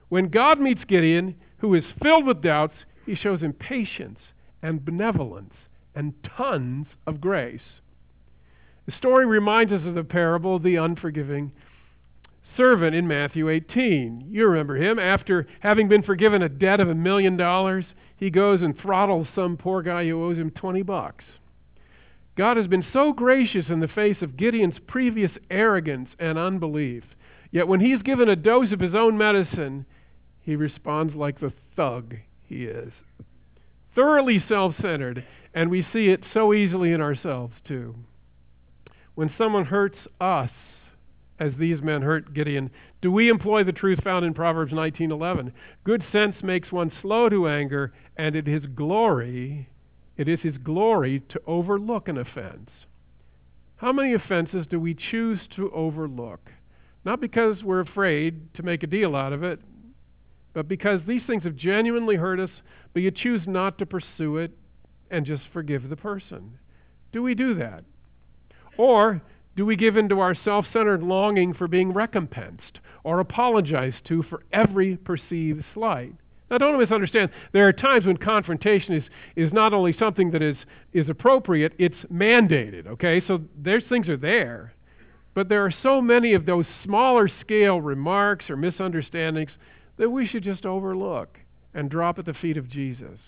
When 0.10 0.30
God 0.30 0.60
meets 0.60 0.84
Gideon, 0.86 1.36
who 1.58 1.74
is 1.74 1.84
filled 2.02 2.26
with 2.26 2.42
doubts, 2.42 2.76
he 3.06 3.16
shows 3.16 3.42
him 3.42 3.54
patience 3.54 4.20
and 4.62 4.84
benevolence 4.84 5.54
and 5.98 6.14
tons 6.38 6.86
of 7.08 7.20
grace. 7.20 7.82
The 8.86 8.92
story 8.94 9.26
reminds 9.26 9.74
us 9.74 9.82
of 9.84 9.96
the 9.96 10.04
parable 10.04 10.56
of 10.56 10.64
the 10.64 10.76
unforgiving 10.76 11.52
servant 12.56 12.96
in 12.96 13.08
Matthew 13.08 13.50
18. 13.50 14.28
You 14.30 14.48
remember 14.48 14.78
him. 14.78 15.00
After 15.00 15.48
having 15.60 15.90
been 15.90 16.04
forgiven 16.04 16.44
a 16.44 16.50
debt 16.50 16.80
of 16.80 16.88
a 16.88 16.96
million 16.96 17.36
dollars, 17.36 17.84
he 18.16 18.30
goes 18.30 18.62
and 18.62 18.78
throttles 18.78 19.28
some 19.34 19.58
poor 19.58 19.82
guy 19.82 20.06
who 20.08 20.24
owes 20.24 20.38
him 20.38 20.52
20 20.52 20.84
bucks. 20.84 21.26
God 22.36 22.58
has 22.58 22.68
been 22.68 22.86
so 22.94 23.12
gracious 23.12 23.66
in 23.68 23.80
the 23.80 23.88
face 23.88 24.18
of 24.22 24.38
Gideon's 24.38 24.78
previous 24.86 25.32
arrogance 25.50 26.10
and 26.20 26.38
unbelief. 26.38 27.04
Yet 27.52 27.68
when 27.68 27.80
he's 27.80 28.02
given 28.04 28.30
a 28.30 28.36
dose 28.36 28.72
of 28.72 28.80
his 28.80 28.94
own 28.94 29.18
medicine, 29.18 29.86
he 30.42 30.56
responds 30.56 31.16
like 31.16 31.40
the 31.40 31.54
thug 31.76 32.16
he 32.48 32.66
is. 32.66 32.94
Thoroughly 33.96 34.44
self 34.48 34.76
centered 34.80 35.26
and 35.58 35.72
we 35.72 35.88
see 35.92 36.10
it 36.10 36.22
so 36.36 36.54
easily 36.54 36.94
in 36.94 37.02
ourselves, 37.02 37.52
too. 37.68 37.96
When 39.16 39.32
someone 39.40 39.66
hurts 39.66 39.98
us, 40.22 40.52
as 41.40 41.52
these 41.58 41.82
men 41.82 42.04
hurt 42.04 42.32
Gideon, 42.32 42.70
do 43.02 43.12
we 43.12 43.30
employ 43.30 43.64
the 43.64 43.72
truth 43.72 44.04
found 44.04 44.24
in 44.24 44.36
Proverbs 44.36 44.72
19:11? 44.72 45.52
Good 45.84 46.04
sense 46.12 46.44
makes 46.44 46.72
one 46.72 46.92
slow 47.02 47.28
to 47.30 47.48
anger, 47.48 47.92
and 48.18 48.36
it 48.36 48.48
is 48.48 48.68
glory, 48.68 49.68
it 50.16 50.28
is 50.28 50.40
his 50.42 50.56
glory 50.60 51.22
to 51.30 51.42
overlook 51.48 52.08
an 52.08 52.20
offense. 52.20 52.70
How 53.78 53.92
many 53.92 54.14
offenses 54.14 54.68
do 54.68 54.80
we 54.80 54.94
choose 54.94 55.40
to 55.56 55.72
overlook? 55.72 56.52
Not 57.04 57.20
because 57.20 57.64
we're 57.64 57.80
afraid 57.80 58.54
to 58.54 58.62
make 58.62 58.84
a 58.84 58.88
deal 58.88 59.16
out 59.16 59.34
of 59.34 59.42
it, 59.42 59.60
but 60.54 60.68
because 60.68 61.02
these 61.08 61.24
things 61.24 61.42
have 61.42 61.56
genuinely 61.56 62.16
hurt 62.16 62.40
us, 62.40 62.52
but 62.94 63.02
you 63.02 63.10
choose 63.10 63.48
not 63.48 63.80
to 63.80 63.88
pursue 63.88 64.38
it 64.38 64.52
and 65.12 65.26
just 65.26 65.44
forgive 65.54 65.90
the 65.90 65.96
person. 65.96 66.58
Do 67.12 67.24
we 67.24 67.36
do 67.36 67.56
that? 67.56 67.84
Or 68.78 69.22
do 69.56 69.66
we 69.66 69.76
give 69.76 69.98
in 69.98 70.10
to 70.10 70.20
our 70.20 70.36
self 70.36 70.66
centered 70.72 71.02
longing 71.02 71.54
for 71.54 71.68
being 71.68 71.92
recompensed 71.94 72.80
or 73.04 73.20
apologized 73.20 74.06
to 74.06 74.24
for 74.24 74.44
every 74.52 74.98
perceived 74.98 75.64
slight? 75.74 76.14
Now, 76.50 76.58
don't 76.60 76.80
misunderstand. 76.80 77.32
There 77.52 77.68
are 77.68 77.74
times 77.74 78.06
when 78.06 78.18
confrontation 78.18 78.94
is, 78.94 79.04
is 79.36 79.52
not 79.52 79.74
only 79.74 79.94
something 79.98 80.32
that 80.32 80.42
is, 80.42 80.56
is 80.94 81.10
appropriate, 81.10 81.74
it's 81.78 81.96
mandated, 82.12 82.88
okay? 82.88 83.22
So 83.28 83.42
there's 83.58 83.84
things 83.90 84.08
are 84.08 84.16
there. 84.16 84.74
But 85.34 85.50
there 85.50 85.66
are 85.66 85.74
so 85.84 86.02
many 86.02 86.34
of 86.34 86.46
those 86.46 86.66
smaller 86.84 87.30
scale 87.42 87.82
remarks 87.82 88.50
or 88.50 88.56
misunderstandings 88.56 89.52
that 89.98 90.10
we 90.10 90.26
should 90.26 90.44
just 90.44 90.66
overlook 90.66 91.38
and 91.74 91.90
drop 91.90 92.18
at 92.18 92.26
the 92.26 92.34
feet 92.34 92.58
of 92.58 92.70
Jesus. 92.70 93.20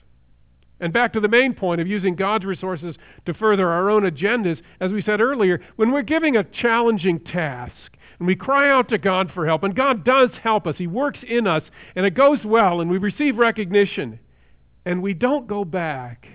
And 0.79 0.93
back 0.93 1.13
to 1.13 1.19
the 1.19 1.27
main 1.27 1.53
point 1.53 1.81
of 1.81 1.87
using 1.87 2.15
God's 2.15 2.45
resources 2.45 2.95
to 3.25 3.33
further 3.33 3.69
our 3.69 3.89
own 3.89 4.03
agendas, 4.03 4.61
as 4.79 4.91
we 4.91 5.01
said 5.01 5.19
earlier, 5.19 5.61
when 5.75 5.91
we're 5.91 6.03
giving 6.03 6.37
a 6.37 6.43
challenging 6.43 7.19
task 7.19 7.73
and 8.17 8.27
we 8.27 8.35
cry 8.35 8.69
out 8.69 8.89
to 8.89 8.97
God 8.97 9.31
for 9.33 9.45
help, 9.45 9.63
and 9.63 9.75
God 9.75 10.03
does 10.03 10.29
help 10.41 10.67
us, 10.67 10.75
He 10.77 10.87
works 10.87 11.19
in 11.27 11.47
us, 11.47 11.63
and 11.95 12.05
it 12.05 12.13
goes 12.13 12.39
well, 12.45 12.81
and 12.81 12.89
we 12.89 12.97
receive 12.97 13.37
recognition, 13.37 14.19
and 14.85 15.01
we 15.01 15.13
don't 15.13 15.47
go 15.47 15.63
back 15.63 16.27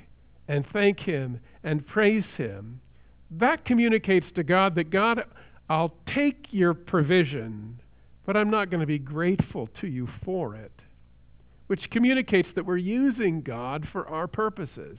and 0.48 0.64
thank 0.72 1.00
Him 1.00 1.40
and 1.62 1.87
praise 1.87 2.24
Him, 2.37 2.80
that 3.33 3.64
communicates 3.64 4.26
to 4.35 4.42
God 4.42 4.74
that 4.76 4.90
God, 4.90 5.24
I'll 5.68 5.94
take 6.14 6.46
your 6.50 6.72
provision, 6.72 7.78
but 8.24 8.37
I'm 8.37 8.50
not 8.50 8.70
going 8.70 8.80
to 8.80 8.87
be 8.87 8.98
grateful 8.98 9.68
to 9.80 9.87
you 9.87 10.09
for 10.24 10.57
it 10.57 10.72
which 11.66 11.90
communicates 11.90 12.48
that 12.55 12.66
we're 12.66 12.77
using 12.77 13.40
God 13.40 13.87
for 13.90 14.07
our 14.09 14.27
purposes. 14.27 14.98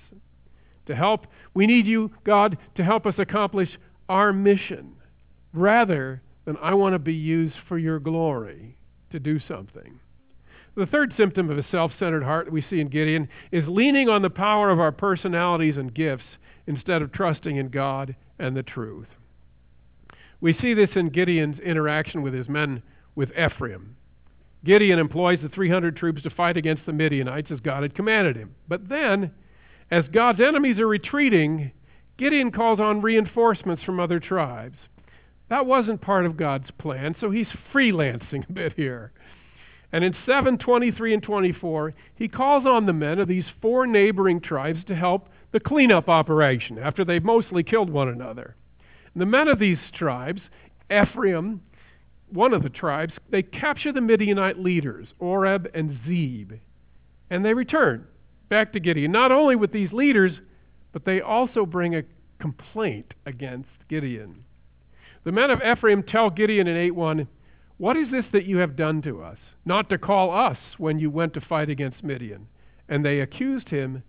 To 0.87 0.95
help, 0.95 1.27
we 1.53 1.67
need 1.67 1.85
you, 1.85 2.11
God, 2.23 2.57
to 2.75 2.83
help 2.83 3.05
us 3.05 3.15
accomplish 3.17 3.69
our 4.09 4.31
mission 4.31 4.93
rather 5.53 6.21
than 6.45 6.57
I 6.57 6.73
want 6.73 6.93
to 6.93 6.99
be 6.99 7.13
used 7.13 7.55
for 7.67 7.77
your 7.77 7.99
glory 7.99 8.77
to 9.11 9.19
do 9.19 9.39
something. 9.47 9.99
The 10.75 10.85
third 10.85 11.13
symptom 11.17 11.49
of 11.49 11.57
a 11.57 11.65
self 11.71 11.93
centered 11.97 12.23
heart 12.23 12.51
we 12.51 12.61
see 12.69 12.81
in 12.81 12.89
Gideon 12.89 13.29
is 13.51 13.63
leaning 13.67 14.09
on 14.09 14.21
the 14.21 14.29
power 14.29 14.69
of 14.69 14.79
our 14.79 14.91
personalities 14.91 15.77
and 15.77 15.93
gifts 15.93 16.25
instead 16.67 17.01
of 17.01 17.11
trusting 17.11 17.55
in 17.55 17.69
God 17.69 18.15
and 18.39 18.55
the 18.55 18.63
truth. 18.63 19.07
We 20.41 20.53
see 20.61 20.73
this 20.73 20.89
in 20.95 21.09
Gideon's 21.09 21.59
interaction 21.59 22.21
with 22.21 22.33
his 22.33 22.49
men 22.49 22.83
with 23.15 23.31
Ephraim. 23.31 23.95
Gideon 24.65 24.99
employs 24.99 25.39
the 25.41 25.49
300 25.49 25.95
troops 25.95 26.23
to 26.23 26.29
fight 26.31 26.57
against 26.57 26.85
the 26.85 26.93
Midianites 26.93 27.51
as 27.51 27.59
God 27.59 27.83
had 27.83 27.95
commanded 27.95 28.35
him. 28.35 28.55
But 28.67 28.89
then, 28.89 29.31
as 29.91 30.05
God's 30.11 30.41
enemies 30.41 30.79
are 30.79 30.87
retreating, 30.87 31.71
Gideon 32.17 32.51
calls 32.51 32.79
on 32.79 33.01
reinforcements 33.01 33.83
from 33.83 33.99
other 33.99 34.19
tribes. 34.19 34.77
That 35.49 35.67
wasn't 35.67 36.01
part 36.01 36.25
of 36.25 36.35
God's 36.35 36.71
plan, 36.79 37.15
so 37.21 37.29
he's 37.29 37.47
freelancing 37.71 38.49
a 38.49 38.53
bit 38.53 38.73
here. 38.73 39.11
And 39.91 40.03
in 40.03 40.15
7 40.25 40.57
23 40.57 41.13
and 41.13 41.23
24, 41.23 41.93
he 42.15 42.27
calls 42.27 42.65
on 42.65 42.85
the 42.87 42.93
men 42.93 43.19
of 43.19 43.27
these 43.27 43.45
four 43.61 43.85
neighboring 43.85 44.41
tribes 44.41 44.83
to 44.87 44.95
help 44.95 45.29
the 45.51 45.59
cleanup 45.59 46.09
operation 46.09 46.79
after 46.79 47.05
they've 47.05 47.23
mostly 47.23 47.61
killed 47.61 47.89
one 47.89 48.09
another. 48.09 48.55
And 49.13 49.21
the 49.21 49.27
men 49.27 49.47
of 49.47 49.59
these 49.59 49.77
tribes, 49.93 50.41
Ephraim, 50.91 51.61
one 52.29 52.53
of 52.53 52.63
the 52.63 52.69
tribes, 52.69 53.13
they 53.29 53.43
capture 53.43 53.91
the 53.91 54.01
Midianite 54.01 54.59
leaders, 54.59 55.07
Oreb 55.19 55.69
and 55.73 55.99
Zeb, 56.05 56.53
and 57.29 57.45
they 57.45 57.53
return 57.53 58.07
back 58.49 58.73
to 58.73 58.79
Gideon, 58.79 59.11
not 59.11 59.31
only 59.31 59.55
with 59.55 59.71
these 59.71 59.91
leaders, 59.91 60.33
but 60.91 61.05
they 61.05 61.21
also 61.21 61.65
bring 61.65 61.95
a 61.95 62.03
complaint 62.39 63.13
against 63.25 63.69
Gideon. 63.89 64.43
The 65.23 65.31
men 65.31 65.49
of 65.49 65.61
Ephraim 65.61 66.03
tell 66.03 66.29
Gideon 66.29 66.67
in 66.67 66.77
8 66.77 66.91
1, 66.91 67.27
What 67.77 67.97
is 67.97 68.11
this 68.11 68.25
that 68.31 68.45
you 68.45 68.57
have 68.57 68.75
done 68.75 69.01
to 69.01 69.23
us? 69.23 69.37
Not 69.65 69.89
to 69.89 69.97
call 69.97 70.31
us 70.31 70.57
when 70.77 70.99
you 70.99 71.09
went 71.09 71.33
to 71.33 71.41
fight 71.41 71.69
against 71.69 72.03
Midian. 72.03 72.47
And 72.87 73.03
they 73.03 73.19
accused 73.19 73.69
him 73.69 74.03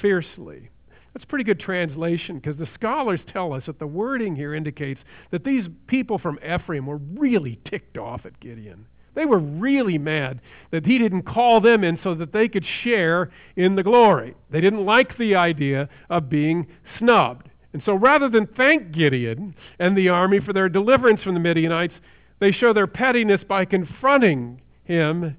fiercely. 0.00 0.70
That's 1.12 1.24
pretty 1.24 1.44
good 1.44 1.58
translation 1.58 2.38
because 2.38 2.56
the 2.56 2.68
scholars 2.74 3.20
tell 3.32 3.52
us 3.52 3.64
that 3.66 3.78
the 3.78 3.86
wording 3.86 4.36
here 4.36 4.54
indicates 4.54 5.00
that 5.32 5.44
these 5.44 5.64
people 5.86 6.18
from 6.18 6.38
Ephraim 6.38 6.86
were 6.86 7.00
really 7.14 7.58
ticked 7.68 7.98
off 7.98 8.24
at 8.26 8.38
Gideon. 8.40 8.86
They 9.14 9.26
were 9.26 9.40
really 9.40 9.98
mad 9.98 10.40
that 10.70 10.86
he 10.86 10.98
didn't 10.98 11.22
call 11.22 11.60
them 11.60 11.82
in 11.82 11.98
so 12.02 12.14
that 12.14 12.32
they 12.32 12.48
could 12.48 12.64
share 12.84 13.30
in 13.56 13.74
the 13.74 13.82
glory. 13.82 14.36
They 14.50 14.60
didn't 14.60 14.86
like 14.86 15.18
the 15.18 15.34
idea 15.34 15.88
of 16.08 16.30
being 16.30 16.68
snubbed. 16.98 17.48
And 17.72 17.82
so 17.84 17.94
rather 17.94 18.28
than 18.28 18.46
thank 18.56 18.92
Gideon 18.92 19.54
and 19.78 19.96
the 19.96 20.08
army 20.08 20.40
for 20.40 20.52
their 20.52 20.68
deliverance 20.68 21.22
from 21.22 21.34
the 21.34 21.40
Midianites, 21.40 21.94
they 22.38 22.52
show 22.52 22.72
their 22.72 22.86
pettiness 22.86 23.42
by 23.48 23.64
confronting 23.64 24.60
him 24.84 25.36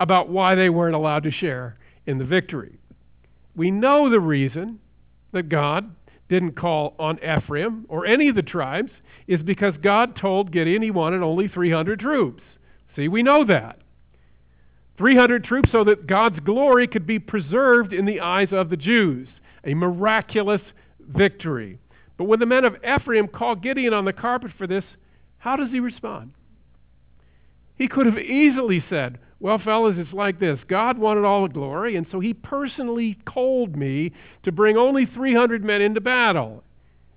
about 0.00 0.28
why 0.28 0.54
they 0.54 0.70
weren't 0.70 0.96
allowed 0.96 1.22
to 1.24 1.30
share 1.30 1.78
in 2.06 2.18
the 2.18 2.24
victory. 2.24 2.78
We 3.54 3.70
know 3.70 4.10
the 4.10 4.20
reason 4.20 4.80
that 5.34 5.48
God 5.48 5.94
didn't 6.28 6.56
call 6.56 6.94
on 6.98 7.18
Ephraim 7.18 7.84
or 7.88 8.06
any 8.06 8.28
of 8.28 8.34
the 8.34 8.42
tribes 8.42 8.90
is 9.26 9.42
because 9.42 9.74
God 9.82 10.16
told 10.16 10.52
Gideon 10.52 10.82
he 10.82 10.90
wanted 10.90 11.22
only 11.22 11.48
300 11.48 12.00
troops. 12.00 12.42
See, 12.96 13.08
we 13.08 13.22
know 13.22 13.44
that. 13.44 13.78
300 14.96 15.44
troops 15.44 15.70
so 15.72 15.84
that 15.84 16.06
God's 16.06 16.40
glory 16.40 16.86
could 16.86 17.06
be 17.06 17.18
preserved 17.18 17.92
in 17.92 18.04
the 18.04 18.20
eyes 18.20 18.48
of 18.52 18.70
the 18.70 18.76
Jews. 18.76 19.28
A 19.64 19.74
miraculous 19.74 20.60
victory. 21.00 21.78
But 22.16 22.24
when 22.24 22.38
the 22.38 22.46
men 22.46 22.64
of 22.64 22.76
Ephraim 22.84 23.28
call 23.28 23.56
Gideon 23.56 23.92
on 23.92 24.04
the 24.04 24.12
carpet 24.12 24.52
for 24.56 24.66
this, 24.66 24.84
how 25.38 25.56
does 25.56 25.70
he 25.70 25.80
respond? 25.80 26.32
He 27.76 27.88
could 27.88 28.06
have 28.06 28.18
easily 28.18 28.84
said, 28.88 29.18
well, 29.40 29.58
fellas, 29.58 29.96
it's 29.98 30.12
like 30.12 30.38
this 30.38 30.58
God 30.68 30.98
wanted 30.98 31.24
all 31.24 31.42
the 31.42 31.52
glory, 31.52 31.96
and 31.96 32.06
so 32.10 32.20
he 32.20 32.34
personally 32.34 33.18
called 33.26 33.76
me 33.76 34.12
to 34.44 34.52
bring 34.52 34.76
only 34.76 35.06
300 35.06 35.64
men 35.64 35.82
into 35.82 36.00
battle. 36.00 36.62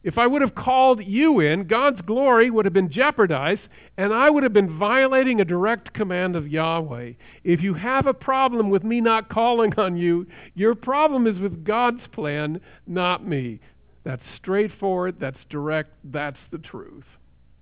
If 0.04 0.18
I 0.18 0.26
would 0.26 0.42
have 0.42 0.56
called 0.56 1.04
you 1.04 1.42
in, 1.42 1.68
God's 1.68 2.00
glory 2.02 2.50
would 2.50 2.66
have 2.66 2.74
been 2.74 2.92
jeopardized, 2.92 3.62
and 3.98 4.14
I 4.14 4.30
would 4.30 4.44
have 4.44 4.54
been 4.54 4.78
violating 4.78 5.42
a 5.42 5.46
direct 5.46 5.94
command 5.94 6.36
of 6.36 6.48
Yahweh. 6.48 7.14
If 7.44 7.62
you 7.62 7.74
have 7.74 8.08
a 8.08 8.14
problem 8.14 8.70
with 8.70 8.84
me 8.84 9.02
not 9.02 9.30
calling 9.30 9.74
on 9.78 9.98
you, 9.98 10.26
your 10.56 10.76
problem 10.76 11.28
is 11.28 11.38
with 11.40 11.66
God's 11.66 12.08
plan, 12.14 12.62
not 12.86 13.28
me. 13.28 13.60
That's 14.06 14.24
straightforward, 14.38 15.18
that's 15.20 15.44
direct, 15.50 15.92
that's 16.06 16.38
the 16.52 16.60
truth. 16.60 17.04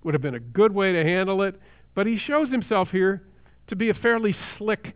Would 0.03 0.13
have 0.13 0.21
been 0.21 0.35
a 0.35 0.39
good 0.39 0.71
way 0.71 0.93
to 0.93 1.03
handle 1.03 1.41
it, 1.41 1.59
but 1.95 2.05
he 2.05 2.19
shows 2.19 2.49
himself 2.49 2.89
here 2.89 3.23
to 3.67 3.75
be 3.75 3.89
a 3.89 3.93
fairly 3.93 4.35
slick, 4.57 4.93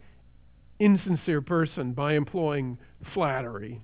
insincere 0.79 1.41
person 1.41 1.93
by 1.93 2.13
employing 2.13 2.77
flattery. 3.13 3.81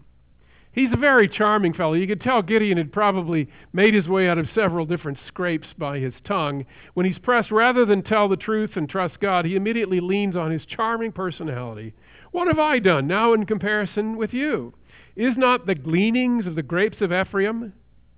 He's 0.75 0.91
a 0.91 0.97
very 0.97 1.29
charming 1.29 1.73
fellow. 1.73 1.93
You 1.93 2.05
could 2.05 2.19
tell 2.19 2.41
Gideon 2.41 2.77
had 2.77 2.91
probably 2.91 3.47
made 3.71 3.93
his 3.93 4.09
way 4.09 4.27
out 4.27 4.37
of 4.37 4.49
several 4.53 4.85
different 4.85 5.17
scrapes 5.25 5.69
by 5.77 5.99
his 5.99 6.13
tongue. 6.25 6.65
When 6.95 7.05
he's 7.05 7.17
pressed, 7.17 7.49
rather 7.49 7.85
than 7.85 8.03
tell 8.03 8.27
the 8.27 8.35
truth 8.35 8.71
and 8.75 8.89
trust 8.89 9.21
God, 9.21 9.45
he 9.45 9.55
immediately 9.55 10.01
leans 10.01 10.35
on 10.35 10.51
his 10.51 10.65
charming 10.65 11.13
personality. 11.13 11.93
What 12.31 12.49
have 12.49 12.59
I 12.59 12.79
done 12.79 13.07
now 13.07 13.31
in 13.31 13.45
comparison 13.45 14.17
with 14.17 14.33
you? 14.33 14.73
Is 15.15 15.37
not 15.37 15.65
the 15.65 15.75
gleanings 15.75 16.45
of 16.45 16.55
the 16.55 16.63
grapes 16.63 16.99
of 16.99 17.13
Ephraim, 17.13 17.71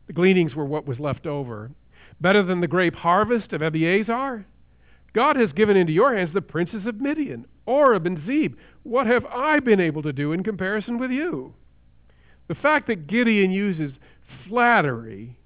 the 0.08 0.14
gleanings 0.14 0.56
were 0.56 0.66
what 0.66 0.88
was 0.88 1.00
left 1.00 1.28
over, 1.28 1.70
better 2.20 2.42
than 2.42 2.60
the 2.60 2.68
grape 2.68 2.96
harvest 2.96 3.54
of 3.54 3.62
Abiezer? 3.62 4.46
God 5.14 5.36
has 5.36 5.52
given 5.54 5.78
into 5.78 5.94
your 5.94 6.16
hands 6.16 6.34
the 6.34 6.42
princes 6.42 6.86
of 6.86 7.02
Midian, 7.02 7.46
Oreb 7.66 8.06
and 8.06 8.26
Zeb. 8.26 8.56
What 8.84 9.08
have 9.08 9.26
I 9.26 9.60
been 9.60 9.80
able 9.80 10.04
to 10.04 10.14
do 10.14 10.34
in 10.34 10.44
comparison 10.44 11.00
with 11.00 11.12
you? 11.12 11.54
The 12.48 12.56
fact 12.56 12.88
that 12.88 13.08
Gideon 13.08 13.52
uses 13.52 13.92
flattery 14.48 15.38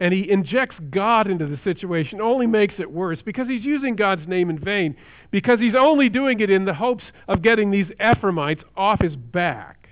and 0.00 0.12
he 0.12 0.28
injects 0.30 0.76
God 0.90 1.30
into 1.30 1.46
the 1.46 1.60
situation 1.62 2.20
only 2.20 2.46
makes 2.46 2.74
it 2.78 2.90
worse 2.90 3.20
because 3.24 3.46
he's 3.46 3.64
using 3.64 3.94
God's 3.94 4.26
name 4.26 4.50
in 4.50 4.58
vain, 4.58 4.96
because 5.30 5.60
he's 5.60 5.76
only 5.76 6.08
doing 6.08 6.40
it 6.40 6.50
in 6.50 6.64
the 6.64 6.74
hopes 6.74 7.04
of 7.28 7.40
getting 7.40 7.70
these 7.70 7.86
Ephraimites 8.00 8.62
off 8.76 9.00
his 9.00 9.14
back. 9.14 9.88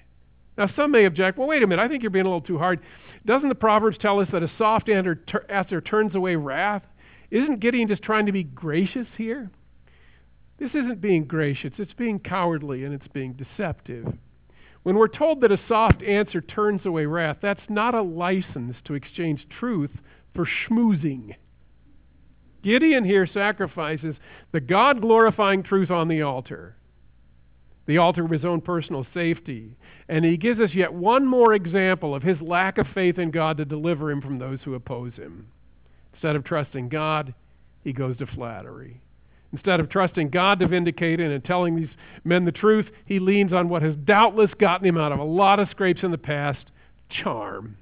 Now, 0.59 0.68
some 0.74 0.90
may 0.90 1.04
object, 1.04 1.38
well, 1.38 1.46
wait 1.46 1.62
a 1.62 1.66
minute, 1.66 1.83
I 1.83 1.87
think 1.88 2.02
you're 2.02 2.11
being 2.11 2.26
a 2.26 2.28
little 2.28 2.40
too 2.40 2.59
hard. 2.59 2.80
Doesn't 3.24 3.48
the 3.48 3.54
Proverbs 3.54 3.98
tell 3.98 4.18
us 4.18 4.28
that 4.33 4.42
a 4.42 4.50
soft 4.59 4.88
answer 4.88 5.14
turns 5.80 6.14
away 6.14 6.35
wrath? 6.35 6.83
Isn't 7.31 7.61
Gideon 7.61 7.88
just 7.88 8.03
trying 8.03 8.27
to 8.27 8.33
be 8.33 8.43
gracious 8.45 9.07
here? 9.16 9.51
This 10.59 10.71
isn't 10.71 11.01
being 11.01 11.25
gracious, 11.25 11.73
it's 11.79 11.95
being 11.95 12.19
cowardly 12.19 12.85
and 12.85 12.93
it's 12.93 13.09
being 13.09 13.33
deceptive. 13.35 14.07
When 14.83 14.97
we're 14.97 15.09
told 15.09 15.40
that 15.40 15.53
a 15.53 15.61
soft 15.69 16.03
answer 16.03 16.40
turns 16.40 16.85
away 16.85 17.07
wrath, 17.07 17.38
that's 17.40 17.61
not 17.69 17.95
a 17.95 18.03
license 18.03 18.77
to 18.85 18.95
exchange 18.95 19.47
truth 19.59 19.90
for 20.35 20.47
schmoozing. 20.47 21.35
Gideon 22.62 23.05
here 23.05 23.27
sacrifices 23.27 24.16
the 24.53 24.61
God 24.61 25.01
glorifying 25.01 25.62
truth 25.62 25.90
on 25.90 26.09
the 26.09 26.23
altar. 26.23 26.77
the 27.90 27.99
altar 27.99 28.25
of 28.25 28.31
his 28.31 28.45
own 28.45 28.61
personal 28.61 29.05
safety. 29.12 29.77
And 30.09 30.25
he 30.25 30.37
gives 30.37 30.61
us 30.61 30.71
yet 30.73 30.93
one 30.93 31.27
more 31.27 31.55
example 31.55 32.14
of 32.14 32.23
his 32.23 32.40
lack 32.40 32.79
of 32.79 32.87
faith 32.95 33.19
in 33.19 33.33
God 33.33 33.57
to 33.57 33.64
deliver 33.64 34.11
him 34.12 34.21
from 34.21 34.38
those 34.38 34.61
who 34.64 34.75
oppose 34.75 35.14
him. 35.14 35.49
Instead 36.20 36.37
of 36.37 36.44
trusting 36.44 36.90
God, 36.90 37.33
he 37.83 37.94
goes 37.94 38.14
to 38.18 38.26
flattery. 38.26 39.00
Instead 39.54 39.80
of 39.80 39.88
trusting 39.88 40.28
God 40.28 40.61
to 40.61 40.68
vindicate 40.68 41.18
him 41.18 41.30
and 41.30 41.42
telling 41.42 41.74
these 41.74 41.88
men 42.24 42.44
the 42.44 42.52
truth, 42.52 42.85
he 43.06 43.18
leans 43.18 43.54
on 43.54 43.70
what 43.70 43.80
has 43.80 43.96
doubtless 44.04 44.50
gotten 44.59 44.87
him 44.87 44.98
out 44.98 45.12
of 45.12 45.18
a 45.18 45.24
lot 45.24 45.59
of 45.59 45.70
scrapes 45.70 46.02
in 46.02 46.11
the 46.11 46.18
past 46.18 46.61
charm. 47.09 47.78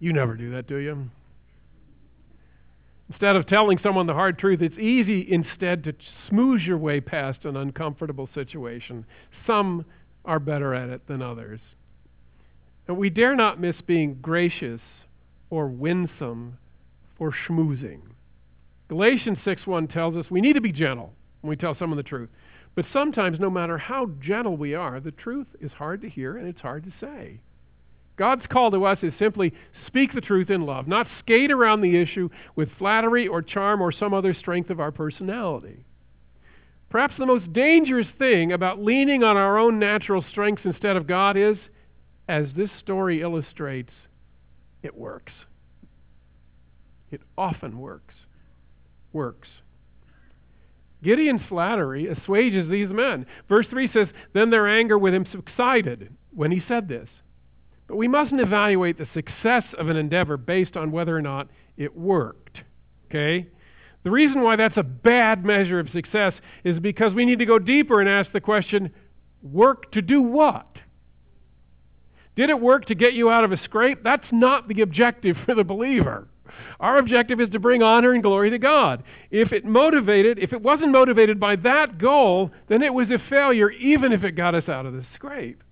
You 0.00 0.12
never 0.12 0.34
do 0.34 0.50
that, 0.50 0.66
do 0.66 0.78
you? 0.78 1.08
Instead 3.10 3.36
of 3.36 3.46
telling 3.46 3.78
someone 3.80 4.08
the 4.08 4.14
hard 4.14 4.36
truth, 4.36 4.60
it's 4.60 4.76
easy 4.76 5.24
instead 5.30 5.84
to 5.84 5.94
smooth 6.28 6.62
your 6.62 6.78
way 6.78 7.00
past 7.00 7.44
an 7.44 7.56
uncomfortable 7.56 8.28
situation. 8.34 9.06
Some 9.46 9.84
are 10.24 10.40
better 10.40 10.74
at 10.74 10.88
it 10.88 11.06
than 11.06 11.22
others. 11.22 11.60
And 12.88 12.96
we 12.96 13.08
dare 13.08 13.36
not 13.36 13.60
miss 13.60 13.76
being 13.86 14.18
gracious 14.20 14.80
or 15.48 15.68
winsome 15.68 16.58
for 17.22 17.30
schmoozing. 17.46 18.00
Galatians 18.88 19.38
6:1 19.44 19.86
tells 19.86 20.16
us 20.16 20.28
we 20.28 20.40
need 20.40 20.54
to 20.54 20.60
be 20.60 20.72
gentle 20.72 21.14
when 21.40 21.50
we 21.50 21.54
tell 21.54 21.76
someone 21.76 21.96
the 21.96 22.02
truth. 22.02 22.28
But 22.74 22.84
sometimes 22.92 23.38
no 23.38 23.48
matter 23.48 23.78
how 23.78 24.06
gentle 24.20 24.56
we 24.56 24.74
are, 24.74 24.98
the 24.98 25.12
truth 25.12 25.46
is 25.60 25.70
hard 25.70 26.00
to 26.00 26.08
hear 26.08 26.36
and 26.36 26.48
it's 26.48 26.60
hard 26.60 26.82
to 26.82 26.90
say. 27.00 27.38
God's 28.16 28.44
call 28.48 28.72
to 28.72 28.84
us 28.84 28.98
is 29.04 29.12
simply 29.20 29.52
speak 29.86 30.12
the 30.12 30.20
truth 30.20 30.50
in 30.50 30.66
love, 30.66 30.88
not 30.88 31.06
skate 31.20 31.52
around 31.52 31.80
the 31.80 31.96
issue 31.96 32.28
with 32.56 32.72
flattery 32.72 33.28
or 33.28 33.40
charm 33.40 33.80
or 33.80 33.92
some 33.92 34.12
other 34.12 34.34
strength 34.34 34.70
of 34.70 34.80
our 34.80 34.90
personality. 34.90 35.84
Perhaps 36.90 37.14
the 37.18 37.26
most 37.26 37.52
dangerous 37.52 38.08
thing 38.18 38.50
about 38.50 38.82
leaning 38.82 39.22
on 39.22 39.36
our 39.36 39.58
own 39.58 39.78
natural 39.78 40.24
strengths 40.28 40.64
instead 40.64 40.96
of 40.96 41.06
God 41.06 41.36
is, 41.36 41.56
as 42.26 42.48
this 42.56 42.70
story 42.80 43.22
illustrates, 43.22 43.92
it 44.82 44.96
works. 44.96 45.32
It 47.12 47.20
often 47.36 47.78
works. 47.78 48.14
Works. 49.12 49.48
Gideon's 51.04 51.42
flattery 51.48 52.08
assuages 52.08 52.70
these 52.70 52.88
men. 52.88 53.26
Verse 53.48 53.66
3 53.68 53.90
says, 53.92 54.08
Then 54.32 54.50
their 54.50 54.66
anger 54.66 54.98
with 54.98 55.12
him 55.12 55.26
subsided 55.30 56.14
when 56.34 56.50
he 56.50 56.62
said 56.66 56.88
this. 56.88 57.08
But 57.86 57.96
we 57.96 58.08
mustn't 58.08 58.40
evaluate 58.40 58.98
the 58.98 59.08
success 59.12 59.64
of 59.76 59.88
an 59.88 59.96
endeavor 59.96 60.36
based 60.36 60.76
on 60.76 60.92
whether 60.92 61.16
or 61.16 61.22
not 61.22 61.48
it 61.76 61.94
worked. 61.96 62.58
Okay? 63.10 63.48
The 64.04 64.10
reason 64.10 64.42
why 64.42 64.56
that's 64.56 64.76
a 64.76 64.82
bad 64.82 65.44
measure 65.44 65.78
of 65.78 65.90
success 65.90 66.32
is 66.64 66.78
because 66.78 67.12
we 67.12 67.24
need 67.24 67.40
to 67.40 67.46
go 67.46 67.58
deeper 67.58 68.00
and 68.00 68.08
ask 68.08 68.32
the 68.32 68.40
question 68.40 68.90
work 69.42 69.92
to 69.92 70.02
do 70.02 70.22
what? 70.22 70.66
Did 72.36 72.48
it 72.48 72.58
work 72.58 72.86
to 72.86 72.94
get 72.94 73.12
you 73.12 73.28
out 73.28 73.44
of 73.44 73.52
a 73.52 73.62
scrape? 73.64 74.02
That's 74.02 74.26
not 74.32 74.68
the 74.68 74.80
objective 74.80 75.36
for 75.44 75.54
the 75.54 75.64
believer. 75.64 76.28
Our 76.80 76.98
objective 76.98 77.40
is 77.40 77.50
to 77.50 77.60
bring 77.60 77.82
honor 77.82 78.12
and 78.12 78.22
glory 78.22 78.50
to 78.50 78.58
God. 78.58 79.04
If 79.30 79.52
it 79.52 79.64
motivated, 79.64 80.38
if 80.38 80.52
it 80.52 80.60
wasn't 80.60 80.90
motivated 80.90 81.38
by 81.38 81.56
that 81.56 81.98
goal, 81.98 82.50
then 82.68 82.82
it 82.82 82.92
was 82.92 83.08
a 83.10 83.18
failure 83.30 83.70
even 83.70 84.12
if 84.12 84.24
it 84.24 84.32
got 84.32 84.54
us 84.54 84.68
out 84.68 84.86
of 84.86 84.92
the 84.92 85.04
scrape. 85.14 85.62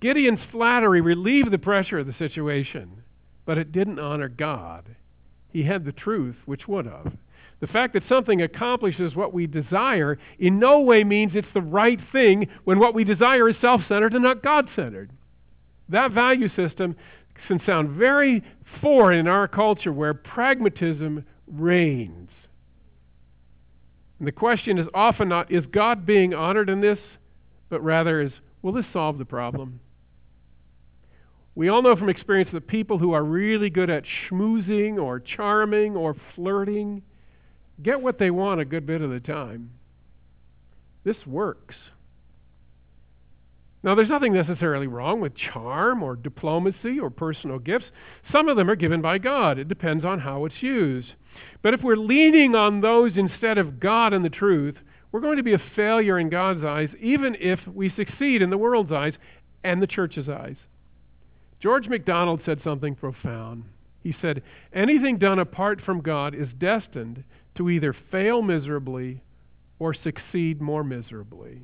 Gideon's 0.00 0.40
flattery 0.50 1.00
relieved 1.00 1.50
the 1.50 1.58
pressure 1.58 1.98
of 1.98 2.06
the 2.06 2.14
situation, 2.18 3.02
but 3.44 3.58
it 3.58 3.72
didn't 3.72 3.98
honor 3.98 4.28
God. 4.28 4.84
He 5.50 5.62
had 5.62 5.84
the 5.84 5.92
truth, 5.92 6.36
which 6.44 6.68
would 6.68 6.86
have. 6.86 7.12
The 7.60 7.66
fact 7.66 7.94
that 7.94 8.02
something 8.08 8.42
accomplishes 8.42 9.16
what 9.16 9.32
we 9.32 9.46
desire 9.46 10.18
in 10.38 10.58
no 10.58 10.80
way 10.80 11.04
means 11.04 11.32
it's 11.34 11.48
the 11.54 11.62
right 11.62 11.98
thing 12.12 12.48
when 12.64 12.78
what 12.78 12.94
we 12.94 13.04
desire 13.04 13.48
is 13.48 13.56
self 13.60 13.80
centered 13.88 14.12
and 14.12 14.22
not 14.22 14.42
God 14.42 14.68
centered. 14.76 15.10
That 15.88 16.12
value 16.12 16.50
system 16.54 16.96
can 17.48 17.60
sound 17.64 17.90
very 17.90 18.42
foreign 18.80 19.20
in 19.20 19.28
our 19.28 19.48
culture 19.48 19.92
where 19.92 20.14
pragmatism 20.14 21.24
reigns. 21.46 22.30
And 24.18 24.26
the 24.26 24.32
question 24.32 24.78
is 24.78 24.86
often 24.94 25.28
not, 25.28 25.50
is 25.50 25.64
God 25.66 26.06
being 26.06 26.34
honored 26.34 26.70
in 26.70 26.80
this? 26.80 26.98
But 27.68 27.82
rather 27.82 28.22
is, 28.22 28.32
will 28.62 28.72
this 28.72 28.86
solve 28.92 29.18
the 29.18 29.24
problem? 29.24 29.80
We 31.54 31.68
all 31.68 31.82
know 31.82 31.96
from 31.96 32.08
experience 32.08 32.50
that 32.52 32.66
people 32.66 32.98
who 32.98 33.12
are 33.12 33.24
really 33.24 33.70
good 33.70 33.90
at 33.90 34.04
schmoozing 34.04 35.02
or 35.02 35.20
charming 35.20 35.96
or 35.96 36.14
flirting 36.34 37.02
get 37.82 38.00
what 38.00 38.18
they 38.18 38.30
want 38.30 38.60
a 38.60 38.64
good 38.64 38.86
bit 38.86 39.00
of 39.00 39.10
the 39.10 39.20
time. 39.20 39.70
This 41.04 41.16
works. 41.26 41.74
Now, 43.86 43.94
there's 43.94 44.08
nothing 44.08 44.32
necessarily 44.32 44.88
wrong 44.88 45.20
with 45.20 45.36
charm 45.36 46.02
or 46.02 46.16
diplomacy 46.16 46.98
or 46.98 47.08
personal 47.08 47.60
gifts. 47.60 47.84
Some 48.32 48.48
of 48.48 48.56
them 48.56 48.68
are 48.68 48.74
given 48.74 49.00
by 49.00 49.18
God. 49.18 49.60
It 49.60 49.68
depends 49.68 50.04
on 50.04 50.18
how 50.18 50.44
it's 50.44 50.60
used. 50.60 51.12
But 51.62 51.72
if 51.72 51.84
we're 51.84 51.94
leaning 51.94 52.56
on 52.56 52.80
those 52.80 53.12
instead 53.14 53.58
of 53.58 53.78
God 53.78 54.12
and 54.12 54.24
the 54.24 54.28
truth, 54.28 54.74
we're 55.12 55.20
going 55.20 55.36
to 55.36 55.44
be 55.44 55.52
a 55.52 55.62
failure 55.76 56.18
in 56.18 56.30
God's 56.30 56.64
eyes, 56.64 56.88
even 57.00 57.36
if 57.38 57.60
we 57.72 57.94
succeed 57.94 58.42
in 58.42 58.50
the 58.50 58.58
world's 58.58 58.90
eyes 58.90 59.14
and 59.62 59.80
the 59.80 59.86
church's 59.86 60.28
eyes. 60.28 60.56
George 61.60 61.86
MacDonald 61.86 62.40
said 62.44 62.60
something 62.64 62.96
profound. 62.96 63.62
He 64.02 64.16
said, 64.20 64.42
Anything 64.72 65.16
done 65.16 65.38
apart 65.38 65.80
from 65.80 66.00
God 66.00 66.34
is 66.34 66.48
destined 66.58 67.22
to 67.54 67.70
either 67.70 67.94
fail 68.10 68.42
miserably 68.42 69.22
or 69.78 69.94
succeed 69.94 70.60
more 70.60 70.82
miserably. 70.82 71.60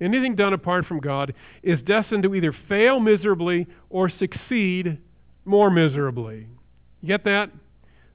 Anything 0.00 0.34
done 0.34 0.52
apart 0.52 0.86
from 0.86 1.00
God 1.00 1.34
is 1.62 1.80
destined 1.82 2.24
to 2.24 2.34
either 2.34 2.54
fail 2.68 2.98
miserably 2.98 3.66
or 3.90 4.10
succeed 4.10 4.98
more 5.44 5.70
miserably. 5.70 6.46
You 7.00 7.08
get 7.08 7.24
that? 7.24 7.50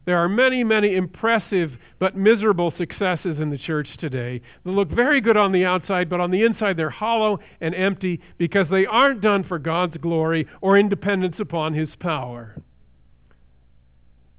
There 0.08 0.18
are 0.18 0.30
many, 0.30 0.64
many 0.64 0.96
impressive 0.96 1.72
but 2.00 2.16
miserable 2.16 2.74
successes 2.78 3.40
in 3.40 3.50
the 3.50 3.58
church 3.58 3.90
today 4.00 4.42
that 4.64 4.72
look 4.72 4.90
very 4.90 5.20
good 5.20 5.36
on 5.36 5.52
the 5.52 5.66
outside, 5.66 6.10
but 6.10 6.22
on 6.22 6.32
the 6.32 6.44
inside 6.44 6.78
they're 6.78 6.90
hollow 6.90 7.40
and 7.60 7.76
empty 7.76 8.22
because 8.38 8.68
they 8.72 8.86
aren't 8.86 9.20
done 9.20 9.44
for 9.44 9.60
God's 9.60 9.98
glory 9.98 10.48
or 10.62 10.78
in 10.78 10.88
dependence 10.88 11.36
upon 11.40 11.74
His 11.74 11.90
power. 12.00 12.56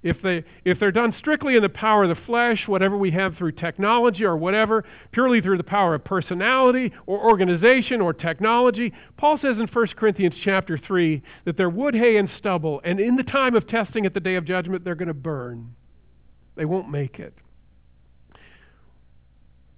If, 0.02 0.22
they, 0.22 0.44
if 0.64 0.78
they're 0.78 0.92
done 0.92 1.12
strictly 1.18 1.56
in 1.56 1.62
the 1.62 1.68
power 1.68 2.04
of 2.04 2.08
the 2.08 2.24
flesh, 2.24 2.68
whatever 2.68 2.96
we 2.96 3.10
have 3.10 3.36
through 3.36 3.52
technology 3.52 4.24
or 4.24 4.36
whatever, 4.36 4.84
purely 5.10 5.40
through 5.40 5.56
the 5.56 5.64
power 5.64 5.94
of 5.94 6.04
personality 6.04 6.92
or 7.06 7.18
organization 7.18 8.00
or 8.00 8.12
technology, 8.12 8.92
Paul 9.16 9.38
says 9.38 9.56
in 9.58 9.66
1 9.66 9.86
Corinthians 9.96 10.36
chapter 10.44 10.78
3 10.78 11.20
that 11.46 11.56
they're 11.56 11.68
wood, 11.68 11.94
hay, 11.94 12.16
and 12.16 12.30
stubble, 12.38 12.80
and 12.84 13.00
in 13.00 13.16
the 13.16 13.24
time 13.24 13.56
of 13.56 13.66
testing 13.66 14.06
at 14.06 14.14
the 14.14 14.20
day 14.20 14.36
of 14.36 14.44
judgment, 14.44 14.84
they're 14.84 14.94
going 14.94 15.08
to 15.08 15.14
burn. 15.14 15.74
They 16.54 16.64
won't 16.64 16.88
make 16.88 17.18
it. 17.18 17.34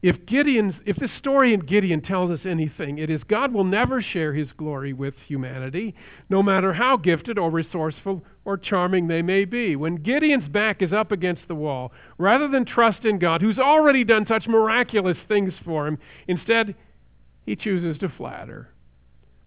If 0.02 0.24
Gideon's, 0.24 0.74
if 0.86 0.96
this 0.96 1.10
story 1.18 1.52
in 1.52 1.60
Gideon 1.60 2.00
tells 2.00 2.30
us 2.30 2.46
anything, 2.46 2.96
it 2.96 3.10
is 3.10 3.22
God 3.24 3.52
will 3.52 3.64
never 3.64 4.00
share 4.00 4.32
his 4.32 4.48
glory 4.56 4.94
with 4.94 5.12
humanity, 5.26 5.94
no 6.30 6.42
matter 6.42 6.72
how 6.72 6.96
gifted 6.96 7.38
or 7.38 7.50
resourceful 7.50 8.24
or 8.46 8.56
charming 8.56 9.08
they 9.08 9.20
may 9.20 9.44
be. 9.44 9.76
When 9.76 9.96
Gideon's 9.96 10.48
back 10.48 10.80
is 10.80 10.92
up 10.92 11.12
against 11.12 11.42
the 11.48 11.54
wall, 11.54 11.92
rather 12.16 12.48
than 12.48 12.64
trust 12.64 13.04
in 13.04 13.18
God, 13.18 13.42
who's 13.42 13.58
already 13.58 14.02
done 14.04 14.24
such 14.26 14.46
miraculous 14.46 15.18
things 15.28 15.52
for 15.66 15.86
him, 15.86 15.98
instead, 16.28 16.74
he 17.44 17.54
chooses 17.54 17.98
to 17.98 18.08
flatter. 18.08 18.70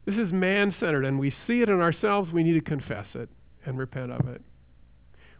This 0.05 0.15
is 0.15 0.31
man 0.31 0.75
centered, 0.79 1.05
and 1.05 1.17
we 1.17 1.33
see 1.47 1.61
it 1.61 1.69
in 1.69 1.81
ourselves. 1.81 2.31
We 2.31 2.43
need 2.43 2.53
to 2.53 2.61
confess 2.61 3.07
it 3.15 3.29
and 3.65 3.79
repent 3.79 4.11
of 4.11 4.27
it. 4.27 4.41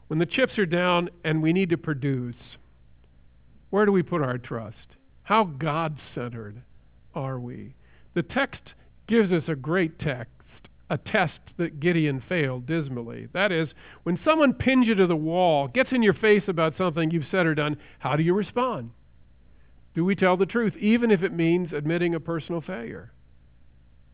When 0.08 0.18
the 0.18 0.26
chips 0.26 0.58
are 0.58 0.66
down 0.66 1.10
and 1.24 1.44
we 1.44 1.54
need 1.54 1.70
to 1.70 1.78
produce, 1.78 2.36
where 3.70 3.86
do 3.86 3.92
we 3.92 4.02
put 4.02 4.22
our 4.22 4.40
trust? 4.40 4.93
How 5.24 5.46
God 5.46 5.98
centered 6.14 6.62
are 7.16 7.40
we? 7.40 7.76
The 8.14 8.24
text 8.24 8.62
gives 9.08 9.32
us 9.32 9.44
a 9.48 9.56
great 9.56 10.00
text, 10.00 10.32
a 10.90 10.98
test 10.98 11.40
that 11.58 11.80
Gideon 11.80 12.22
failed 12.28 12.66
dismally. 12.66 13.28
That 13.34 13.52
is, 13.52 13.70
when 14.04 14.20
someone 14.24 14.54
pins 14.54 14.88
you 14.88 14.96
to 14.96 15.08
the 15.08 15.16
wall, 15.16 15.68
gets 15.68 15.92
in 15.92 16.04
your 16.04 16.14
face 16.14 16.44
about 16.48 16.78
something 16.78 17.10
you've 17.10 17.26
said 17.32 17.46
or 17.46 17.56
done, 17.56 17.78
how 18.00 18.16
do 18.16 18.24
you 18.24 18.34
respond? 18.34 18.92
Do 19.96 20.04
we 20.04 20.16
tell 20.16 20.38
the 20.38 20.46
truth, 20.46 20.76
even 20.78 21.12
if 21.12 21.24
it 21.24 21.34
means 21.34 21.72
admitting 21.72 22.16
a 22.16 22.20
personal 22.20 22.62
failure? 22.62 23.12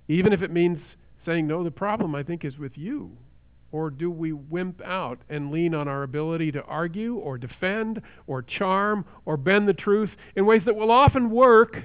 Even 0.08 0.34
if 0.34 0.42
it 0.42 0.52
means 0.52 0.80
saying, 1.26 1.48
no, 1.48 1.64
the 1.64 1.72
problem, 1.72 2.16
I 2.16 2.24
think, 2.24 2.44
is 2.44 2.58
with 2.58 2.78
you? 2.78 3.16
Or 3.72 3.90
do 3.90 4.10
we 4.10 4.34
wimp 4.34 4.82
out 4.84 5.20
and 5.30 5.52
lean 5.52 5.76
on 5.76 5.88
our 5.88 6.04
ability 6.04 6.52
to 6.54 6.64
argue 6.64 7.16
or 7.16 7.38
defend 7.38 8.02
or 8.26 8.42
charm 8.42 9.06
or 9.26 9.38
bend 9.38 9.68
the 9.68 9.74
truth 9.74 10.10
in 10.36 10.46
ways 10.46 10.64
that 10.66 10.76
will 10.76 10.92
often 10.92 11.30
work 11.30 11.78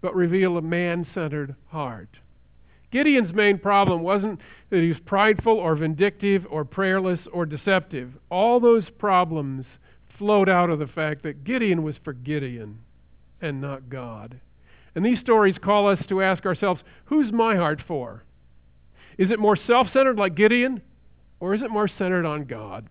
but 0.00 0.14
reveal 0.14 0.56
a 0.56 0.62
man 0.62 1.06
centered 1.14 1.54
heart? 1.68 2.08
Gideon's 2.90 3.34
main 3.34 3.58
problem 3.58 4.02
wasn't 4.02 4.40
that 4.70 4.80
he 4.80 4.88
was 4.88 4.98
prideful 5.04 5.56
or 5.56 5.74
vindictive 5.74 6.46
or 6.50 6.64
prayerless 6.64 7.20
or 7.32 7.44
deceptive. 7.44 8.12
All 8.30 8.60
those 8.60 8.84
problems 8.98 9.66
flowed 10.18 10.48
out 10.48 10.70
of 10.70 10.78
the 10.78 10.86
fact 10.86 11.22
that 11.24 11.44
Gideon 11.44 11.82
was 11.82 11.96
for 12.04 12.12
Gideon 12.12 12.78
and 13.40 13.60
not 13.60 13.88
God. 13.88 14.40
And 14.94 15.04
these 15.04 15.18
stories 15.18 15.56
call 15.62 15.88
us 15.88 15.98
to 16.08 16.22
ask 16.22 16.46
ourselves 16.46 16.82
who's 17.06 17.32
my 17.32 17.56
heart 17.56 17.82
for? 17.86 18.22
Is 19.18 19.30
it 19.30 19.38
more 19.38 19.56
self 19.66 19.88
centered 19.92 20.18
like 20.18 20.34
Gideon, 20.34 20.80
or 21.44 21.52
is 21.52 21.60
it 21.60 21.70
more 21.70 21.88
centered 21.88 22.24
on 22.24 22.46
God? 22.46 22.88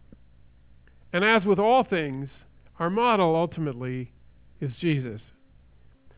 And 1.12 1.26
as 1.26 1.44
with 1.44 1.58
all 1.58 1.84
things, 1.84 2.30
our 2.78 2.92
model 2.92 3.36
ultimately 3.36 4.12
is 4.62 4.70
Jesus. 4.80 5.22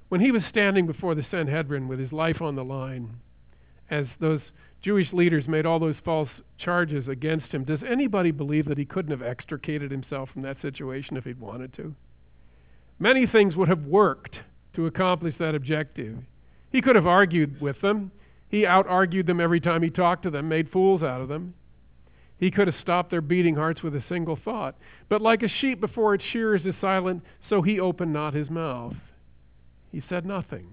When 0.10 0.20
he 0.20 0.32
was 0.32 0.44
standing 0.50 0.86
before 0.86 1.16
the 1.16 1.26
Sanhedrin 1.32 1.88
with 1.88 1.98
his 1.98 2.12
life 2.12 2.42
on 2.42 2.58
the 2.58 2.64
line, 2.66 3.10
as 3.90 4.08
those 4.20 4.42
Jewish 4.82 5.14
leaders 5.14 5.48
made 5.48 5.66
all 5.66 5.80
those 5.80 5.96
false 6.04 6.28
charges 6.58 7.08
against 7.08 7.48
him, 7.54 7.64
does 7.64 7.80
anybody 7.88 8.32
believe 8.32 8.66
that 8.66 8.78
he 8.78 8.84
couldn't 8.84 9.18
have 9.18 9.26
extricated 9.26 9.90
himself 9.90 10.30
from 10.34 10.42
that 10.42 10.62
situation 10.62 11.16
if 11.16 11.24
he'd 11.24 11.40
wanted 11.40 11.74
to? 11.78 11.96
Many 13.00 13.28
things 13.28 13.56
would 13.56 13.70
have 13.70 13.86
worked 13.86 14.36
to 14.74 14.88
accomplish 14.88 15.36
that 15.40 15.56
objective. 15.56 16.18
He 16.74 16.82
could 16.82 16.98
have 16.98 17.08
argued 17.08 17.62
with 17.62 17.80
them. 17.80 18.12
He 18.50 18.66
out 18.66 18.88
argued 18.88 19.26
them 19.26 19.40
every 19.40 19.62
time 19.62 19.82
he 19.82 19.90
talked 19.90 20.24
to 20.24 20.30
them, 20.30 20.50
made 20.50 20.70
fools 20.70 21.02
out 21.02 21.22
of 21.22 21.30
them. 21.30 21.54
He 22.38 22.52
could 22.52 22.68
have 22.68 22.80
stopped 22.82 23.12
their 23.12 23.22
beating 23.22 23.56
hearts 23.56 23.82
with 23.82 23.96
a 23.96 24.04
single 24.10 24.36
thought. 24.36 24.76
But 25.08 25.22
like 25.22 25.44
a 25.44 25.48
sheep 25.48 25.80
before 25.80 26.14
its 26.14 26.24
shears 26.24 26.66
is 26.66 26.76
silent, 26.82 27.24
so 27.50 27.62
he 27.62 27.80
opened 27.80 28.14
not 28.14 28.34
his 28.34 28.50
mouth. 28.50 28.96
He 29.92 30.04
said 30.10 30.26
nothing. 30.26 30.68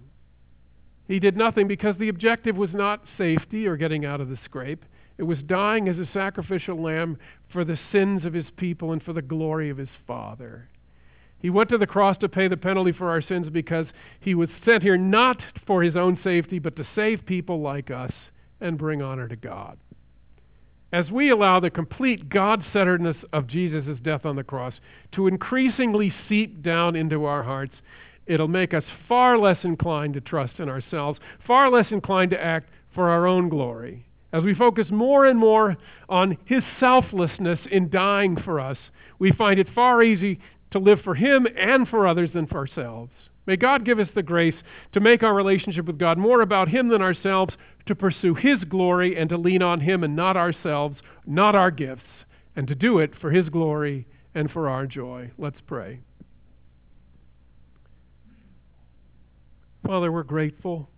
He 1.06 1.20
did 1.20 1.36
nothing 1.36 1.68
because 1.68 1.96
the 1.98 2.08
objective 2.08 2.56
was 2.56 2.72
not 2.72 3.04
safety 3.18 3.66
or 3.66 3.76
getting 3.76 4.04
out 4.04 4.20
of 4.20 4.28
the 4.28 4.38
scrape. 4.44 4.84
It 5.18 5.24
was 5.24 5.38
dying 5.42 5.88
as 5.88 5.98
a 5.98 6.08
sacrificial 6.12 6.80
lamb 6.80 7.18
for 7.52 7.64
the 7.64 7.78
sins 7.92 8.24
of 8.24 8.32
his 8.32 8.46
people 8.56 8.92
and 8.92 9.02
for 9.02 9.12
the 9.12 9.22
glory 9.22 9.70
of 9.70 9.76
his 9.76 9.90
Father. 10.06 10.68
He 11.38 11.50
went 11.50 11.70
to 11.70 11.78
the 11.78 11.86
cross 11.86 12.16
to 12.18 12.28
pay 12.28 12.48
the 12.48 12.56
penalty 12.56 12.92
for 12.92 13.10
our 13.10 13.20
sins 13.20 13.50
because 13.50 13.86
he 14.20 14.34
was 14.34 14.48
sent 14.64 14.82
here 14.82 14.96
not 14.96 15.40
for 15.66 15.82
his 15.82 15.96
own 15.96 16.18
safety, 16.22 16.58
but 16.58 16.76
to 16.76 16.86
save 16.94 17.26
people 17.26 17.60
like 17.60 17.90
us 17.90 18.12
and 18.60 18.78
bring 18.78 19.02
honor 19.02 19.28
to 19.28 19.36
God. 19.36 19.76
As 20.92 21.10
we 21.10 21.30
allow 21.30 21.58
the 21.58 21.70
complete 21.70 22.28
God 22.28 22.62
centeredness 22.72 23.16
of 23.32 23.46
Jesus' 23.46 23.98
death 24.02 24.26
on 24.26 24.36
the 24.36 24.44
cross 24.44 24.74
to 25.12 25.26
increasingly 25.26 26.12
seep 26.28 26.62
down 26.62 26.96
into 26.96 27.24
our 27.24 27.42
hearts, 27.42 27.74
it'll 28.26 28.48
make 28.48 28.74
us 28.74 28.84
far 29.08 29.38
less 29.38 29.64
inclined 29.64 30.14
to 30.14 30.20
trust 30.20 30.58
in 30.58 30.68
ourselves, 30.68 31.18
far 31.46 31.70
less 31.70 31.90
inclined 31.90 32.30
to 32.32 32.44
act 32.44 32.68
for 32.94 33.08
our 33.08 33.26
own 33.26 33.48
glory. 33.48 34.04
As 34.34 34.42
we 34.42 34.54
focus 34.54 34.88
more 34.90 35.26
and 35.26 35.38
more 35.38 35.76
on 36.08 36.36
his 36.44 36.62
selflessness 36.78 37.60
in 37.70 37.88
dying 37.88 38.36
for 38.36 38.60
us, 38.60 38.78
we 39.18 39.32
find 39.32 39.58
it 39.58 39.68
far 39.74 40.02
easy 40.02 40.40
to 40.72 40.78
live 40.78 41.00
for 41.02 41.14
Him 41.14 41.46
and 41.56 41.88
for 41.88 42.06
others 42.06 42.30
than 42.34 42.46
for 42.46 42.58
ourselves. 42.58 43.12
May 43.46 43.56
God 43.56 43.84
give 43.84 43.98
us 43.98 44.08
the 44.14 44.22
grace 44.22 44.54
to 44.92 45.00
make 45.00 45.22
our 45.22 45.34
relationship 45.34 45.86
with 45.86 45.98
God 45.98 46.16
more 46.16 46.42
about 46.42 46.68
Him 46.68 46.88
than 46.88 47.02
ourselves, 47.02 47.54
to 47.86 47.94
pursue 47.94 48.34
His 48.34 48.62
glory 48.64 49.16
and 49.16 49.28
to 49.30 49.36
lean 49.36 49.62
on 49.62 49.80
Him 49.80 50.04
and 50.04 50.14
not 50.14 50.36
ourselves, 50.36 50.98
not 51.26 51.54
our 51.56 51.70
gifts, 51.70 52.02
and 52.54 52.68
to 52.68 52.74
do 52.74 52.98
it 53.00 53.12
for 53.20 53.30
His 53.30 53.48
glory 53.48 54.06
and 54.34 54.50
for 54.50 54.68
our 54.68 54.86
joy. 54.86 55.30
Let's 55.38 55.60
pray. 55.66 56.00
Father, 59.84 60.12
we're 60.12 60.22
grateful 60.22 60.88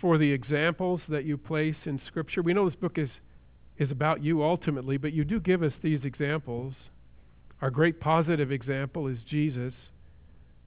for 0.00 0.16
the 0.16 0.32
examples 0.32 1.02
that 1.10 1.26
you 1.26 1.36
place 1.36 1.76
in 1.84 2.00
Scripture. 2.06 2.40
We 2.40 2.54
know 2.54 2.68
this 2.68 2.80
book 2.80 2.96
is, 2.96 3.10
is 3.78 3.90
about 3.90 4.24
you 4.24 4.42
ultimately, 4.42 4.96
but 4.96 5.12
you 5.12 5.24
do 5.24 5.38
give 5.38 5.62
us 5.62 5.74
these 5.82 6.00
examples. 6.04 6.72
Our 7.60 7.70
great 7.70 8.00
positive 8.00 8.50
example 8.50 9.08
is 9.08 9.18
Jesus. 9.28 9.74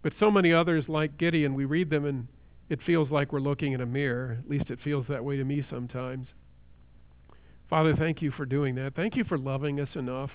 But 0.04 0.14
so 0.20 0.30
many 0.30 0.54
others, 0.54 0.84
like 0.88 1.18
Gideon, 1.18 1.56
we 1.56 1.66
read 1.66 1.89
them 1.89 2.06
and 2.06 2.28
it 2.70 2.80
feels 2.86 3.10
like 3.10 3.32
we're 3.32 3.39
looking 3.39 3.72
in 3.72 3.82
a 3.82 3.86
mirror. 3.86 4.38
At 4.43 4.49
least 4.49 4.70
it 4.70 4.80
feels 4.84 5.06
that 5.08 5.24
way 5.24 5.38
to 5.38 5.43
me 5.43 5.66
sometimes. 5.70 6.28
Father, 7.70 7.95
thank 7.95 8.22
you 8.22 8.32
for 8.32 8.45
doing 8.45 8.76
that. 8.76 8.95
Thank 8.95 9.16
you 9.16 9.24
for 9.24 9.38
loving 9.38 9.80
us 9.80 9.89
enough 9.95 10.30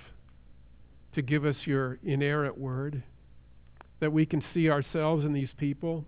to 1.14 1.22
give 1.22 1.44
us 1.44 1.56
your 1.64 1.98
inerrant 2.02 2.58
word, 2.58 3.02
that 4.00 4.12
we 4.12 4.26
can 4.26 4.42
see 4.54 4.70
ourselves 4.70 5.24
in 5.24 5.32
these 5.32 5.48
people. 5.58 6.04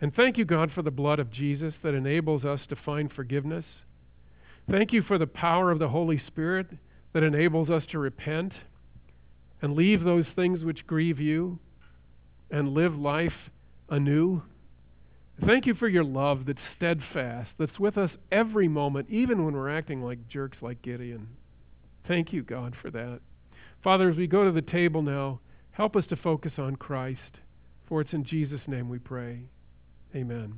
And 0.00 0.14
thank 0.14 0.38
you, 0.38 0.44
God, 0.44 0.70
for 0.72 0.82
the 0.82 0.90
blood 0.90 1.18
of 1.18 1.32
Jesus 1.32 1.74
that 1.82 1.94
enables 1.94 2.44
us 2.44 2.60
to 2.68 2.76
find 2.76 3.12
forgiveness. 3.12 3.64
Thank 4.70 4.92
you 4.92 5.02
for 5.02 5.18
the 5.18 5.26
power 5.26 5.70
of 5.70 5.78
the 5.78 5.88
Holy 5.88 6.22
Spirit 6.26 6.68
that 7.12 7.22
enables 7.22 7.68
us 7.68 7.82
to 7.90 7.98
repent 7.98 8.52
and 9.62 9.74
leave 9.74 10.04
those 10.04 10.26
things 10.34 10.62
which 10.62 10.86
grieve 10.86 11.20
you 11.20 11.58
and 12.50 12.74
live 12.74 12.96
life 12.96 13.32
anew. 13.88 14.42
Thank 15.46 15.66
you 15.66 15.74
for 15.74 15.88
your 15.88 16.04
love 16.04 16.46
that's 16.46 16.58
steadfast, 16.76 17.50
that's 17.58 17.78
with 17.78 17.98
us 17.98 18.10
every 18.30 18.68
moment, 18.68 19.08
even 19.10 19.44
when 19.44 19.54
we're 19.54 19.76
acting 19.76 20.02
like 20.02 20.28
jerks 20.28 20.58
like 20.60 20.80
Gideon. 20.82 21.28
Thank 22.06 22.32
you, 22.32 22.42
God, 22.42 22.74
for 22.80 22.90
that. 22.90 23.20
Father, 23.82 24.10
as 24.10 24.16
we 24.16 24.26
go 24.26 24.44
to 24.44 24.52
the 24.52 24.62
table 24.62 25.02
now, 25.02 25.40
help 25.72 25.96
us 25.96 26.04
to 26.08 26.16
focus 26.16 26.52
on 26.58 26.76
Christ, 26.76 27.20
for 27.88 28.00
it's 28.00 28.12
in 28.12 28.24
Jesus' 28.24 28.60
name 28.66 28.88
we 28.88 28.98
pray. 28.98 29.40
Amen. 30.14 30.54